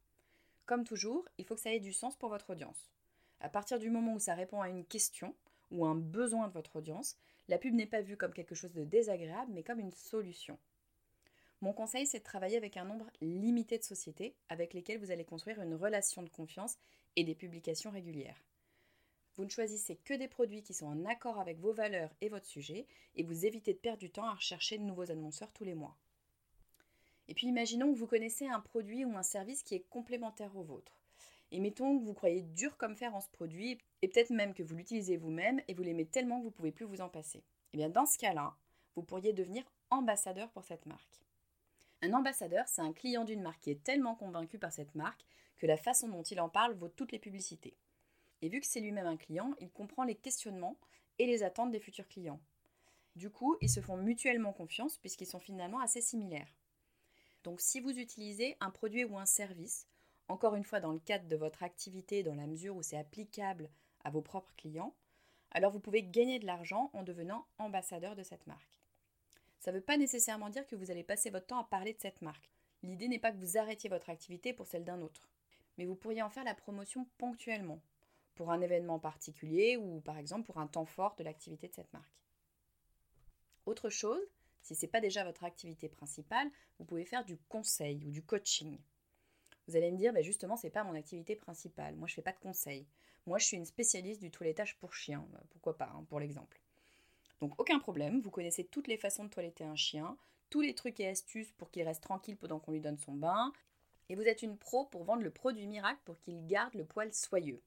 Comme 0.68 0.84
toujours, 0.84 1.28
il 1.40 1.46
faut 1.46 1.56
que 1.56 1.62
ça 1.62 1.74
ait 1.74 1.80
du 1.80 1.92
sens 1.92 2.16
pour 2.16 2.30
votre 2.30 2.52
audience. 2.52 2.92
À 3.40 3.50
partir 3.50 3.80
du 3.80 3.90
moment 3.90 4.14
où 4.14 4.20
ça 4.20 4.36
répond 4.36 4.62
à 4.62 4.70
une 4.70 4.86
question, 4.86 5.34
ou 5.72 5.88
un 5.88 5.96
besoin 5.96 6.50
de 6.50 6.54
votre 6.54 6.76
audience, 6.76 7.18
la 7.48 7.58
pub 7.58 7.74
n'est 7.74 7.88
pas 7.88 8.02
vue 8.02 8.16
comme 8.16 8.32
quelque 8.32 8.54
chose 8.54 8.74
de 8.74 8.84
désagréable, 8.84 9.52
mais 9.56 9.64
comme 9.64 9.80
une 9.80 9.92
solution. 9.92 10.60
Mon 11.62 11.74
conseil, 11.74 12.06
c'est 12.06 12.20
de 12.20 12.24
travailler 12.24 12.58
avec 12.58 12.78
un 12.78 12.86
nombre 12.86 13.10
limité 13.22 13.80
de 13.80 13.84
sociétés 13.84 14.36
avec 14.50 14.76
lesquelles 14.76 15.00
vous 15.00 15.10
allez 15.10 15.26
construire 15.26 15.64
une 15.64 15.74
relation 15.74 16.22
de 16.22 16.30
confiance 16.30 16.78
et 17.16 17.24
des 17.24 17.34
publications 17.34 17.90
régulières. 17.90 18.38
Vous 19.36 19.46
ne 19.46 19.50
choisissez 19.50 19.96
que 19.96 20.14
des 20.14 20.28
produits 20.28 20.62
qui 20.62 20.74
sont 20.74 20.88
en 20.88 21.06
accord 21.06 21.40
avec 21.40 21.60
vos 21.60 21.74
valeurs 21.74 22.14
et 22.22 22.30
votre 22.30 22.46
sujet, 22.46 22.86
et 23.16 23.24
vous 23.24 23.46
évitez 23.46 23.74
de 23.74 23.80
perdre 23.80 24.00
du 24.00 24.12
temps 24.12 24.26
à 24.26 24.34
rechercher 24.34 24.78
de 24.78 24.84
nouveaux 24.84 25.10
annonceurs 25.10 25.52
tous 25.54 25.64
les 25.64 25.74
mois. 25.74 25.96
Et 27.28 27.34
puis 27.34 27.48
imaginons 27.48 27.94
que 27.94 27.98
vous 27.98 28.08
connaissez 28.08 28.48
un 28.48 28.60
produit 28.60 29.06
ou 29.06 29.16
un 29.16 29.24
service 29.24 29.64
qui 29.64 29.76
est 29.76 29.88
complémentaire 29.90 30.56
au 30.58 30.64
vôtre. 30.64 30.98
Et 31.52 31.60
mettons 31.60 31.98
que 31.98 32.04
vous 32.04 32.14
croyez 32.14 32.42
dur 32.42 32.78
comme 32.78 32.96
fer 32.96 33.16
en 33.16 33.22
ce 33.22 33.30
produit, 33.30 33.78
et 34.02 34.08
peut-être 34.08 34.32
même 34.32 34.54
que 34.54 34.64
vous 34.64 34.76
l'utilisez 34.76 35.18
vous-même 35.18 35.62
et 35.68 35.74
vous 35.74 35.84
l'aimez 35.84 36.06
tellement 36.06 36.38
que 36.40 36.44
vous 36.44 36.50
ne 36.50 36.56
pouvez 36.56 36.72
plus 36.72 36.86
vous 36.86 37.02
en 37.02 37.10
passer. 37.10 37.40
Et 37.40 37.44
eh 37.74 37.78
bien 37.78 37.90
dans 37.90 38.06
ce 38.06 38.18
cas-là, 38.18 38.56
vous 38.96 39.04
pourriez 39.04 39.32
devenir 39.32 39.64
ambassadeur 39.90 40.50
pour 40.52 40.66
cette 40.66 40.86
marque. 40.86 41.22
Un 42.02 42.14
ambassadeur, 42.14 42.68
c'est 42.68 42.82
un 42.82 42.94
client 42.94 43.24
d'une 43.24 43.42
marque 43.42 43.62
qui 43.62 43.72
est 43.72 43.84
tellement 43.84 44.16
convaincu 44.16 44.58
par 44.58 44.74
cette 44.74 44.96
marque 44.96 45.24
que 45.58 45.68
la 45.68 45.78
façon 45.78 46.10
dont 46.10 46.24
il 46.24 46.42
en 46.42 46.50
parle 46.50 46.74
vaut 46.74 46.90
toutes 46.90 47.12
les 47.12 47.20
publicités. 47.20 47.76
Et 48.42 48.50
vu 48.50 48.60
que 48.60 48.66
c'est 48.66 48.80
lui-même 48.80 49.08
un 49.08 49.18
client, 49.18 49.54
il 49.60 49.72
comprend 49.72 50.04
les 50.04 50.16
questionnements 50.16 50.78
et 51.20 51.26
les 51.26 51.44
attentes 51.44 51.72
des 51.72 51.80
futurs 51.80 52.08
clients. 52.08 52.40
Du 53.16 53.30
coup, 53.30 53.58
ils 53.62 53.70
se 53.70 53.82
font 53.82 53.98
mutuellement 53.98 54.54
confiance 54.54 54.98
puisqu'ils 54.98 55.28
sont 55.28 55.40
finalement 55.40 55.80
assez 55.80 56.02
similaires. 56.02 56.56
Donc 57.44 57.60
si 57.60 57.80
vous 57.80 57.98
utilisez 57.98 58.56
un 58.60 58.70
produit 58.70 59.04
ou 59.04 59.18
un 59.18 59.26
service 59.26 59.88
encore 60.28 60.56
une 60.56 60.64
fois 60.64 60.80
dans 60.80 60.94
le 60.94 61.00
cadre 61.00 61.28
de 61.28 61.36
votre 61.36 61.64
activité 61.64 62.24
dans 62.24 62.36
la 62.36 62.48
mesure 62.48 62.76
où 62.76 62.82
c'est 62.82 62.98
applicable 62.98 63.70
à 64.04 64.10
vos 64.10 64.22
propres 64.22 64.54
clients, 64.56 64.96
alors 65.52 65.72
vous 65.72 65.80
pouvez 65.80 66.04
gagner 66.04 66.40
de 66.40 66.46
l'argent 66.46 66.90
en 66.94 67.04
devenant 67.04 67.46
ambassadeur 67.58 68.16
de 68.16 68.24
cette 68.24 68.48
marque. 68.48 68.80
Ça 69.60 69.72
ne 69.72 69.78
veut 69.78 69.84
pas 69.84 69.98
nécessairement 69.98 70.50
dire 70.50 70.66
que 70.66 70.76
vous 70.76 70.90
allez 70.90 71.04
passer 71.04 71.30
votre 71.30 71.48
temps 71.48 71.60
à 71.60 71.66
parler 71.66 71.94
de 71.94 72.00
cette 72.00 72.22
marque. 72.22 72.50
L'idée 72.82 73.10
n'est 73.10 73.20
pas 73.20 73.32
que 73.32 73.38
vous 73.38 73.58
arrêtiez 73.58 73.90
votre 73.90 74.10
activité 74.10 74.54
pour 74.54 74.66
celle 74.66 74.86
d'un 74.86 75.02
autre, 75.02 75.28
mais 75.78 75.86
vous 75.86 75.96
pourriez 75.96 76.22
en 76.22 76.30
faire 76.30 76.46
la 76.46 76.56
promotion 76.56 77.06
ponctuellement, 77.18 77.82
pour 78.42 78.52
un 78.52 78.62
événement 78.62 78.98
particulier 78.98 79.78
ou 79.78 80.00
par 80.00 80.18
exemple 80.18 80.48
pour 80.48 80.58
un 80.58 80.66
temps 80.66 80.88
fort 80.88 81.16
de 81.16 81.24
l'activité 81.24 81.68
de 81.68 81.76
cette 81.76 81.94
marque. 81.94 82.18
Autre 83.68 83.92
chose, 83.92 84.24
si 84.64 84.74
ce 84.74 84.82
n'est 84.84 84.90
pas 84.90 85.00
déjà 85.00 85.24
votre 85.24 85.44
activité 85.44 85.88
principale, 85.88 86.50
vous 86.80 86.86
pouvez 86.86 87.06
faire 87.06 87.24
du 87.24 87.38
conseil 87.38 88.04
ou 88.04 88.10
du 88.10 88.24
coaching. 88.24 88.80
Vous 89.68 89.76
allez 89.76 89.92
me 89.92 89.98
dire, 89.98 90.12
bah 90.12 90.24
justement, 90.24 90.58
c'est 90.58 90.72
pas 90.72 90.84
mon 90.84 90.96
activité 90.96 91.36
principale. 91.36 91.96
Moi, 91.98 92.08
je 92.08 92.16
fais 92.16 92.24
pas 92.24 92.32
de 92.32 92.40
conseils. 92.40 92.88
Moi, 93.28 93.38
je 93.38 93.46
suis 93.46 93.58
une 93.58 93.66
spécialiste 93.66 94.20
du 94.20 94.32
toilettage 94.32 94.76
pour 94.80 94.96
chien. 94.96 95.24
Bah, 95.32 95.44
pourquoi 95.52 95.78
pas, 95.78 95.92
hein, 95.94 96.04
pour 96.10 96.20
l'exemple. 96.20 96.60
Donc, 97.42 97.54
aucun 97.60 97.78
problème. 97.78 98.22
Vous 98.22 98.32
connaissez 98.32 98.64
toutes 98.64 98.88
les 98.88 98.98
façons 98.98 99.26
de 99.26 99.30
toiletter 99.30 99.66
un 99.66 99.76
chien, 99.76 100.18
tous 100.50 100.62
les 100.62 100.74
trucs 100.74 101.00
et 101.00 101.08
astuces 101.08 101.52
pour 101.60 101.70
qu'il 101.70 101.84
reste 101.84 102.02
tranquille 102.02 102.38
pendant 102.38 102.60
qu'on 102.60 102.72
lui 102.72 102.82
donne 102.82 102.98
son 102.98 103.14
bain. 103.14 103.54
Et 104.10 104.16
vous 104.16 104.24
êtes 104.24 104.42
une 104.42 104.58
pro 104.58 104.86
pour 104.86 105.04
vendre 105.04 105.22
le 105.22 105.30
produit 105.30 105.68
miracle 105.68 106.02
pour 106.06 106.20
qu'il 106.22 106.44
garde 106.48 106.74
le 106.74 106.86
poil 106.86 107.14
soyeux. 107.14 107.62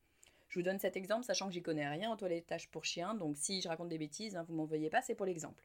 Je 0.49 0.59
vous 0.59 0.63
donne 0.63 0.79
cet 0.79 0.97
exemple, 0.97 1.25
sachant 1.25 1.49
que 1.49 1.55
j'y 1.55 1.63
connais 1.63 1.89
rien 1.89 2.11
en 2.11 2.17
toilettage 2.17 2.71
pour 2.71 2.85
chien, 2.85 3.15
donc 3.15 3.37
si 3.37 3.61
je 3.61 3.69
raconte 3.69 3.89
des 3.89 3.99
bêtises, 3.99 4.37
hein, 4.37 4.45
vous 4.49 4.55
m'en 4.55 4.65
veuillez 4.65 4.91
pas, 4.91 5.03
c'est 5.03 5.15
pour 5.15 5.27
l'exemple. 5.27 5.65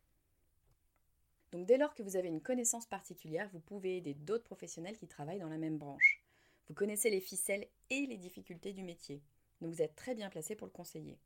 Donc 1.52 1.66
dès 1.66 1.78
lors 1.78 1.94
que 1.94 2.04
vous 2.04 2.16
avez 2.16 2.28
une 2.28 2.42
connaissance 2.42 2.86
particulière, 2.86 3.50
vous 3.54 3.60
pouvez 3.60 3.98
aider 3.98 4.14
d'autres 4.14 4.44
professionnels 4.44 4.98
qui 4.98 5.08
travaillent 5.08 5.40
dans 5.40 5.50
la 5.50 5.58
même 5.58 5.78
branche. 5.78 6.22
Vous 6.68 6.76
connaissez 6.76 7.10
les 7.10 7.22
ficelles 7.22 7.68
et 7.90 8.06
les 8.06 8.18
difficultés 8.18 8.74
du 8.74 8.84
métier, 8.84 9.22
donc 9.62 9.74
vous 9.74 9.82
êtes 9.82 9.96
très 9.96 10.16
bien 10.16 10.30
placé 10.30 10.56
pour 10.56 10.68
le 10.68 10.74
conseiller. 10.74 11.18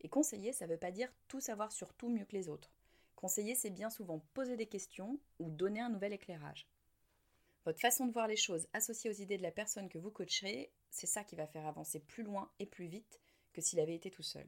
Et 0.00 0.08
conseiller, 0.08 0.52
ça 0.52 0.66
ne 0.66 0.72
veut 0.72 0.78
pas 0.78 0.90
dire 0.90 1.12
tout 1.28 1.40
savoir 1.40 1.72
sur 1.72 1.94
tout 1.94 2.10
mieux 2.10 2.24
que 2.24 2.36
les 2.36 2.48
autres. 2.48 2.70
Conseiller, 3.16 3.54
c'est 3.54 3.70
bien 3.70 3.88
souvent 3.88 4.22
poser 4.34 4.56
des 4.56 4.66
questions 4.66 5.18
ou 5.38 5.48
donner 5.48 5.80
un 5.80 5.88
nouvel 5.88 6.12
éclairage. 6.12 6.66
Votre 7.64 7.80
façon 7.80 8.06
de 8.06 8.12
voir 8.12 8.28
les 8.28 8.36
choses 8.36 8.68
associée 8.74 9.10
aux 9.10 9.14
idées 9.14 9.38
de 9.38 9.42
la 9.42 9.50
personne 9.50 9.88
que 9.88 9.98
vous 9.98 10.10
coacherez, 10.10 10.70
c'est 10.90 11.06
ça 11.06 11.24
qui 11.24 11.34
va 11.34 11.46
faire 11.46 11.66
avancer 11.66 11.98
plus 11.98 12.22
loin 12.22 12.50
et 12.58 12.66
plus 12.66 12.86
vite 12.86 13.20
que 13.52 13.62
s'il 13.62 13.80
avait 13.80 13.94
été 13.94 14.10
tout 14.10 14.22
seul. 14.22 14.46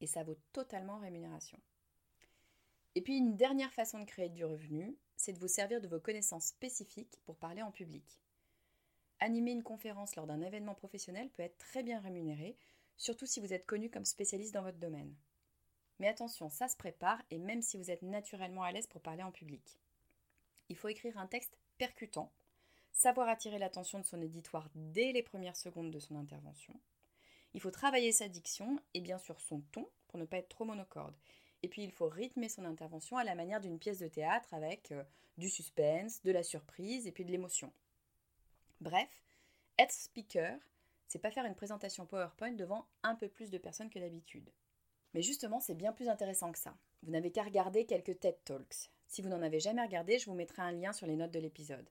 Et 0.00 0.06
ça 0.06 0.22
vaut 0.22 0.36
totalement 0.52 0.98
rémunération. 0.98 1.58
Et 2.94 3.00
puis 3.00 3.16
une 3.16 3.36
dernière 3.36 3.72
façon 3.72 4.00
de 4.00 4.04
créer 4.04 4.28
du 4.28 4.44
revenu, 4.44 4.98
c'est 5.16 5.32
de 5.32 5.38
vous 5.38 5.48
servir 5.48 5.80
de 5.80 5.88
vos 5.88 6.00
connaissances 6.00 6.46
spécifiques 6.46 7.18
pour 7.24 7.36
parler 7.36 7.62
en 7.62 7.70
public. 7.70 8.20
Animer 9.20 9.52
une 9.52 9.62
conférence 9.62 10.16
lors 10.16 10.26
d'un 10.26 10.42
événement 10.42 10.74
professionnel 10.74 11.30
peut 11.30 11.44
être 11.44 11.56
très 11.56 11.82
bien 11.82 12.00
rémunéré, 12.00 12.58
surtout 12.98 13.24
si 13.24 13.40
vous 13.40 13.54
êtes 13.54 13.64
connu 13.64 13.88
comme 13.88 14.04
spécialiste 14.04 14.52
dans 14.52 14.62
votre 14.62 14.78
domaine. 14.78 15.14
Mais 15.98 16.08
attention, 16.08 16.50
ça 16.50 16.68
se 16.68 16.76
prépare 16.76 17.22
et 17.30 17.38
même 17.38 17.62
si 17.62 17.78
vous 17.78 17.90
êtes 17.90 18.02
naturellement 18.02 18.64
à 18.64 18.72
l'aise 18.72 18.88
pour 18.88 19.00
parler 19.00 19.22
en 19.22 19.30
public. 19.30 19.78
Il 20.68 20.76
faut 20.76 20.88
écrire 20.88 21.16
un 21.18 21.26
texte 21.26 21.56
percutant, 21.78 22.32
savoir 22.92 23.28
attirer 23.28 23.58
l'attention 23.58 23.98
de 23.98 24.04
son 24.04 24.20
éditoire 24.20 24.68
dès 24.74 25.12
les 25.12 25.22
premières 25.22 25.56
secondes 25.56 25.90
de 25.90 25.98
son 25.98 26.16
intervention. 26.16 26.78
Il 27.54 27.60
faut 27.60 27.70
travailler 27.70 28.12
sa 28.12 28.28
diction 28.28 28.78
et 28.94 29.00
bien 29.00 29.18
sûr 29.18 29.40
son 29.40 29.60
ton 29.72 29.88
pour 30.08 30.18
ne 30.18 30.24
pas 30.24 30.38
être 30.38 30.48
trop 30.48 30.64
monocorde. 30.64 31.14
Et 31.62 31.68
puis 31.68 31.82
il 31.82 31.92
faut 31.92 32.08
rythmer 32.08 32.48
son 32.48 32.64
intervention 32.64 33.16
à 33.16 33.24
la 33.24 33.34
manière 33.34 33.60
d'une 33.60 33.78
pièce 33.78 33.98
de 33.98 34.08
théâtre 34.08 34.52
avec 34.52 34.90
euh, 34.92 35.04
du 35.38 35.48
suspense, 35.48 36.22
de 36.22 36.32
la 36.32 36.42
surprise 36.42 37.06
et 37.06 37.12
puis 37.12 37.24
de 37.24 37.30
l'émotion. 37.30 37.72
Bref, 38.80 39.08
être 39.78 39.92
speaker, 39.92 40.58
c'est 41.06 41.20
pas 41.20 41.30
faire 41.30 41.44
une 41.44 41.54
présentation 41.54 42.06
PowerPoint 42.06 42.52
devant 42.52 42.86
un 43.02 43.14
peu 43.14 43.28
plus 43.28 43.50
de 43.50 43.58
personnes 43.58 43.90
que 43.90 43.98
d'habitude. 43.98 44.50
Mais 45.14 45.22
justement, 45.22 45.60
c'est 45.60 45.74
bien 45.74 45.92
plus 45.92 46.08
intéressant 46.08 46.52
que 46.52 46.58
ça. 46.58 46.74
Vous 47.02 47.10
n'avez 47.10 47.30
qu'à 47.30 47.42
regarder 47.42 47.84
quelques 47.84 48.18
TED 48.18 48.36
Talks. 48.44 48.90
Si 49.08 49.20
vous 49.20 49.28
n'en 49.28 49.42
avez 49.42 49.60
jamais 49.60 49.82
regardé, 49.82 50.18
je 50.18 50.26
vous 50.26 50.34
mettrai 50.34 50.62
un 50.62 50.72
lien 50.72 50.92
sur 50.92 51.06
les 51.06 51.16
notes 51.16 51.32
de 51.32 51.38
l'épisode. 51.38 51.88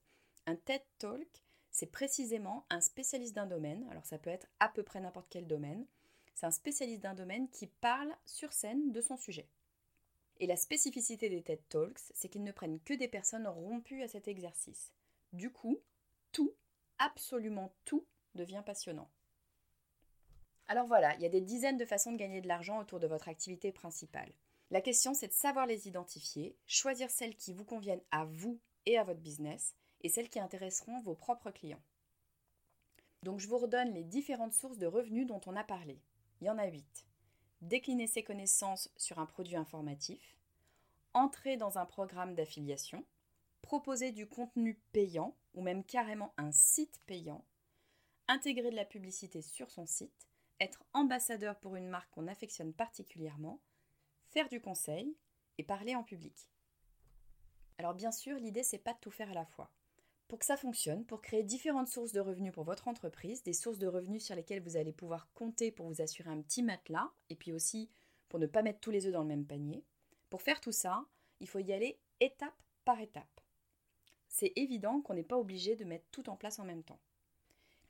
Un 0.47 0.55
TED 0.55 0.81
Talk, 0.97 1.43
c'est 1.69 1.91
précisément 1.91 2.65
un 2.69 2.81
spécialiste 2.81 3.35
d'un 3.35 3.45
domaine, 3.45 3.87
alors 3.91 4.05
ça 4.05 4.17
peut 4.17 4.29
être 4.29 4.47
à 4.59 4.69
peu 4.69 4.83
près 4.83 4.99
n'importe 4.99 5.27
quel 5.29 5.47
domaine, 5.47 5.85
c'est 6.33 6.47
un 6.47 6.51
spécialiste 6.51 7.03
d'un 7.03 7.13
domaine 7.13 7.47
qui 7.49 7.67
parle 7.67 8.11
sur 8.25 8.51
scène 8.51 8.91
de 8.91 9.01
son 9.01 9.17
sujet. 9.17 9.47
Et 10.39 10.47
la 10.47 10.55
spécificité 10.55 11.29
des 11.29 11.43
TED 11.43 11.61
Talks, 11.69 11.99
c'est 12.15 12.27
qu'ils 12.27 12.43
ne 12.43 12.51
prennent 12.51 12.79
que 12.79 12.95
des 12.95 13.07
personnes 13.07 13.47
rompues 13.47 14.01
à 14.01 14.07
cet 14.07 14.27
exercice. 14.27 14.91
Du 15.33 15.51
coup, 15.51 15.79
tout, 16.31 16.51
absolument 16.97 17.71
tout, 17.85 18.05
devient 18.33 18.63
passionnant. 18.65 19.09
Alors 20.71 20.87
voilà, 20.87 21.13
il 21.15 21.21
y 21.21 21.25
a 21.25 21.29
des 21.29 21.41
dizaines 21.41 21.75
de 21.75 21.83
façons 21.83 22.13
de 22.13 22.17
gagner 22.17 22.39
de 22.39 22.47
l'argent 22.47 22.79
autour 22.79 23.01
de 23.01 23.07
votre 23.07 23.27
activité 23.27 23.73
principale. 23.73 24.31
La 24.69 24.79
question, 24.79 25.13
c'est 25.13 25.27
de 25.27 25.33
savoir 25.33 25.65
les 25.65 25.89
identifier, 25.89 26.55
choisir 26.65 27.09
celles 27.09 27.35
qui 27.35 27.51
vous 27.51 27.65
conviennent 27.65 28.05
à 28.09 28.23
vous 28.23 28.57
et 28.85 28.97
à 28.97 29.03
votre 29.03 29.19
business, 29.19 29.75
et 29.99 30.07
celles 30.07 30.29
qui 30.29 30.39
intéresseront 30.39 31.01
vos 31.01 31.13
propres 31.13 31.51
clients. 31.51 31.83
Donc 33.21 33.41
je 33.41 33.49
vous 33.49 33.57
redonne 33.57 33.93
les 33.93 34.05
différentes 34.05 34.53
sources 34.53 34.77
de 34.77 34.85
revenus 34.85 35.27
dont 35.27 35.41
on 35.45 35.57
a 35.57 35.65
parlé. 35.65 35.99
Il 36.39 36.47
y 36.47 36.49
en 36.49 36.57
a 36.57 36.67
huit. 36.67 37.05
Décliner 37.59 38.07
ses 38.07 38.23
connaissances 38.23 38.89
sur 38.95 39.19
un 39.19 39.25
produit 39.25 39.57
informatif, 39.57 40.37
entrer 41.13 41.57
dans 41.57 41.79
un 41.79 41.85
programme 41.85 42.33
d'affiliation, 42.33 43.03
proposer 43.61 44.13
du 44.13 44.25
contenu 44.25 44.79
payant 44.93 45.35
ou 45.53 45.63
même 45.63 45.83
carrément 45.83 46.33
un 46.37 46.53
site 46.53 47.01
payant, 47.07 47.43
intégrer 48.29 48.71
de 48.71 48.77
la 48.77 48.85
publicité 48.85 49.41
sur 49.41 49.69
son 49.69 49.85
site, 49.85 50.30
être 50.61 50.85
ambassadeur 50.93 51.59
pour 51.59 51.75
une 51.75 51.89
marque 51.89 52.11
qu'on 52.11 52.27
affectionne 52.27 52.71
particulièrement, 52.71 53.59
faire 54.29 54.47
du 54.47 54.61
conseil 54.61 55.17
et 55.57 55.63
parler 55.63 55.95
en 55.95 56.03
public. 56.03 56.47
Alors 57.79 57.95
bien 57.95 58.11
sûr, 58.11 58.37
l'idée 58.37 58.63
c'est 58.63 58.77
pas 58.77 58.93
de 58.93 58.99
tout 58.99 59.11
faire 59.11 59.31
à 59.31 59.33
la 59.33 59.45
fois. 59.45 59.71
Pour 60.27 60.39
que 60.39 60.45
ça 60.45 60.55
fonctionne, 60.55 61.03
pour 61.03 61.21
créer 61.21 61.43
différentes 61.43 61.89
sources 61.89 62.13
de 62.13 62.21
revenus 62.21 62.53
pour 62.53 62.63
votre 62.63 62.87
entreprise, 62.87 63.43
des 63.43 63.53
sources 63.53 63.79
de 63.79 63.87
revenus 63.87 64.23
sur 64.23 64.35
lesquelles 64.35 64.61
vous 64.61 64.77
allez 64.77 64.93
pouvoir 64.93 65.27
compter 65.33 65.71
pour 65.71 65.87
vous 65.87 66.01
assurer 66.01 66.29
un 66.29 66.41
petit 66.41 66.63
matelas, 66.63 67.11
et 67.29 67.35
puis 67.35 67.51
aussi 67.51 67.89
pour 68.29 68.39
ne 68.39 68.45
pas 68.45 68.61
mettre 68.61 68.79
tous 68.79 68.91
les 68.91 69.07
œufs 69.07 69.11
dans 69.11 69.23
le 69.23 69.27
même 69.27 69.45
panier, 69.45 69.83
pour 70.29 70.41
faire 70.41 70.61
tout 70.61 70.71
ça, 70.71 71.03
il 71.41 71.49
faut 71.49 71.59
y 71.59 71.73
aller 71.73 71.99
étape 72.21 72.53
par 72.85 73.01
étape. 73.01 73.41
C'est 74.29 74.53
évident 74.55 75.01
qu'on 75.01 75.15
n'est 75.15 75.23
pas 75.23 75.37
obligé 75.37 75.75
de 75.75 75.83
mettre 75.83 76.05
tout 76.11 76.29
en 76.29 76.37
place 76.37 76.59
en 76.59 76.63
même 76.63 76.83
temps. 76.83 76.99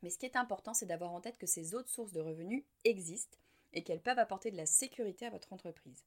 Mais 0.01 0.09
ce 0.09 0.17
qui 0.17 0.25
est 0.25 0.35
important, 0.35 0.73
c'est 0.73 0.85
d'avoir 0.85 1.11
en 1.11 1.21
tête 1.21 1.37
que 1.37 1.47
ces 1.47 1.75
autres 1.75 1.89
sources 1.89 2.13
de 2.13 2.21
revenus 2.21 2.63
existent 2.83 3.37
et 3.73 3.83
qu'elles 3.83 4.01
peuvent 4.01 4.19
apporter 4.19 4.51
de 4.51 4.57
la 4.57 4.65
sécurité 4.65 5.25
à 5.25 5.29
votre 5.29 5.53
entreprise. 5.53 6.03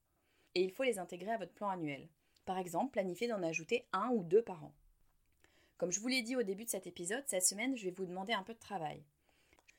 Et 0.53 0.63
il 0.63 0.71
faut 0.71 0.83
les 0.83 0.99
intégrer 0.99 1.31
à 1.31 1.37
votre 1.37 1.53
plan 1.53 1.69
annuel. 1.69 2.07
Par 2.45 2.57
exemple, 2.57 2.91
planifier 2.91 3.27
d'en 3.27 3.41
ajouter 3.43 3.87
un 3.93 4.09
ou 4.09 4.23
deux 4.23 4.43
par 4.43 4.63
an. 4.63 4.73
Comme 5.77 5.91
je 5.91 5.99
vous 5.99 6.07
l'ai 6.07 6.21
dit 6.21 6.35
au 6.35 6.43
début 6.43 6.65
de 6.65 6.69
cet 6.69 6.87
épisode, 6.87 7.23
cette 7.27 7.45
semaine, 7.45 7.75
je 7.75 7.85
vais 7.85 7.91
vous 7.91 8.05
demander 8.05 8.33
un 8.33 8.43
peu 8.43 8.53
de 8.53 8.59
travail. 8.59 9.03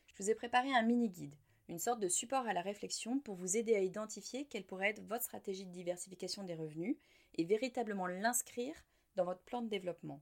Je 0.09 0.23
vous 0.23 0.31
ai 0.31 0.35
préparé 0.35 0.73
un 0.73 0.83
mini-guide, 0.83 1.35
une 1.69 1.79
sorte 1.79 2.01
de 2.01 2.09
support 2.09 2.47
à 2.47 2.53
la 2.53 2.61
réflexion 2.61 3.19
pour 3.19 3.35
vous 3.35 3.57
aider 3.57 3.75
à 3.75 3.81
identifier 3.81 4.45
quelle 4.45 4.67
pourrait 4.67 4.91
être 4.91 5.03
votre 5.03 5.25
stratégie 5.25 5.65
de 5.65 5.73
diversification 5.73 6.43
des 6.43 6.55
revenus 6.55 6.97
et 7.35 7.45
véritablement 7.45 8.07
l'inscrire 8.07 8.75
dans 9.17 9.25
votre 9.25 9.43
plan 9.43 9.63
de 9.63 9.69
développement. 9.69 10.21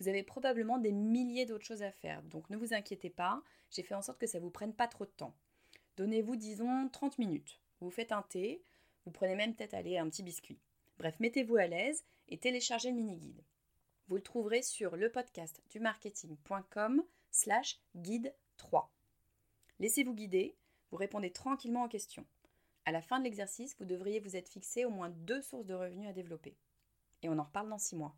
Vous 0.00 0.08
avez 0.08 0.22
probablement 0.22 0.78
des 0.78 0.92
milliers 0.92 1.46
d'autres 1.46 1.64
choses 1.64 1.82
à 1.82 1.90
faire, 1.90 2.22
donc 2.22 2.48
ne 2.50 2.56
vous 2.56 2.72
inquiétez 2.72 3.10
pas, 3.10 3.42
j'ai 3.70 3.82
fait 3.82 3.94
en 3.94 4.02
sorte 4.02 4.20
que 4.20 4.26
ça 4.26 4.38
ne 4.38 4.44
vous 4.44 4.50
prenne 4.50 4.72
pas 4.72 4.86
trop 4.86 5.04
de 5.04 5.10
temps. 5.10 5.34
Donnez-vous, 5.96 6.36
disons, 6.36 6.88
30 6.88 7.18
minutes. 7.18 7.60
Vous 7.80 7.90
faites 7.90 8.12
un 8.12 8.22
thé, 8.22 8.62
vous 9.04 9.10
prenez 9.10 9.34
même 9.34 9.54
peut-être 9.54 9.74
aller 9.74 9.98
un 9.98 10.08
petit 10.08 10.22
biscuit. 10.22 10.60
Bref, 10.98 11.18
mettez-vous 11.18 11.56
à 11.56 11.66
l'aise 11.66 12.04
et 12.28 12.38
téléchargez 12.38 12.90
le 12.90 12.96
mini-guide. 12.96 13.42
Vous 14.08 14.16
le 14.16 14.22
trouverez 14.22 14.62
sur 14.62 14.96
le 14.96 15.10
podcast 15.10 15.62
du 15.70 15.80
marketing.com 15.80 17.02
slash 17.30 17.80
guide 17.96 18.34
3. 18.56 18.92
Laissez-vous 19.80 20.14
guider, 20.14 20.56
vous 20.90 20.96
répondez 20.96 21.30
tranquillement 21.30 21.84
aux 21.84 21.88
questions. 21.88 22.26
À 22.84 22.92
la 22.92 23.02
fin 23.02 23.18
de 23.18 23.24
l'exercice, 23.24 23.76
vous 23.78 23.84
devriez 23.84 24.18
vous 24.18 24.36
être 24.36 24.48
fixé 24.48 24.84
au 24.84 24.90
moins 24.90 25.10
deux 25.10 25.42
sources 25.42 25.66
de 25.66 25.74
revenus 25.74 26.08
à 26.08 26.12
développer. 26.12 26.56
Et 27.22 27.28
on 27.28 27.38
en 27.38 27.44
reparle 27.44 27.68
dans 27.68 27.78
six 27.78 27.96
mois. 27.96 28.16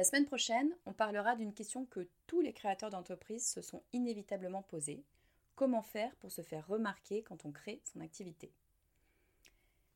La 0.00 0.04
semaine 0.04 0.24
prochaine, 0.24 0.74
on 0.86 0.94
parlera 0.94 1.36
d'une 1.36 1.52
question 1.52 1.84
que 1.84 2.08
tous 2.26 2.40
les 2.40 2.54
créateurs 2.54 2.88
d'entreprise 2.88 3.46
se 3.46 3.60
sont 3.60 3.82
inévitablement 3.92 4.62
posées. 4.62 5.04
Comment 5.56 5.82
faire 5.82 6.16
pour 6.16 6.32
se 6.32 6.40
faire 6.40 6.66
remarquer 6.66 7.22
quand 7.22 7.44
on 7.44 7.52
crée 7.52 7.82
son 7.84 8.00
activité? 8.00 8.50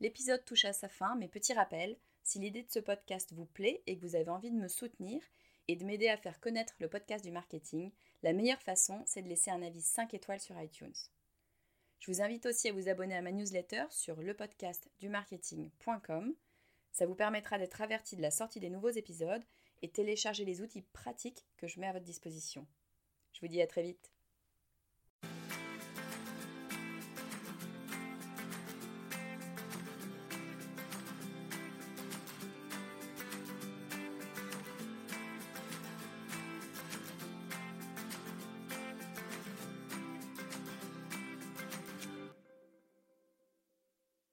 L'épisode 0.01 0.45
touche 0.45 0.67
à 0.67 0.75
sa 0.75 0.91
fin, 0.91 1.15
mais 1.15 1.27
petit 1.27 1.55
rappel, 1.55 1.97
si 2.23 2.39
l'idée 2.39 2.65
de 2.65 2.71
ce 2.71 2.81
podcast 2.81 3.33
vous 3.33 3.47
plaît 3.47 3.83
et 3.87 3.97
que 3.97 4.03
vous 4.03 4.15
avez 4.15 4.29
envie 4.29 4.51
de 4.51 4.59
me 4.59 4.69
soutenir 4.69 5.23
et 5.69 5.77
de 5.77 5.87
m'aider 5.87 6.09
à 6.09 6.19
faire 6.19 6.39
connaître 6.39 6.75
le 6.81 6.91
podcast 6.91 7.25
du 7.25 7.31
marketing, 7.31 7.91
la 8.23 8.35
meilleure 8.35 8.61
façon, 8.61 9.03
c'est 9.07 9.23
de 9.23 9.29
laisser 9.31 9.53
un 9.53 9.63
avis 9.63 9.81
5 9.81 10.13
étoiles 10.13 10.39
sur 10.39 10.61
iTunes. 10.61 10.93
Je 12.01 12.13
vous 12.13 12.21
invite 12.21 12.45
aussi 12.45 12.69
à 12.69 12.75
vous 12.75 12.91
abonner 12.91 13.17
à 13.17 13.23
ma 13.23 13.33
newsletter 13.33 13.87
sur 13.89 14.21
lepodcastdumarketing.com. 14.21 16.35
Ça 16.93 17.07
vous 17.07 17.15
permettra 17.15 17.57
d'être 17.57 17.81
averti 17.81 18.17
de 18.17 18.23
la 18.23 18.31
sortie 18.31 18.61
des 18.61 18.69
nouveaux 18.69 18.91
épisodes 18.91 19.43
et 19.85 19.89
télécharger 19.91 20.47
les 20.47 20.63
outils 20.63 20.81
pratiques 20.81 21.45
que 21.59 21.67
je 21.67 21.79
mets 21.79 21.87
à 21.87 21.93
votre 21.93 22.07
disposition. 22.07 22.67
Je 23.35 23.41
vous 23.43 23.49
dis 23.49 23.61
à 23.61 23.67
très 23.67 23.83
vite. 23.83 24.14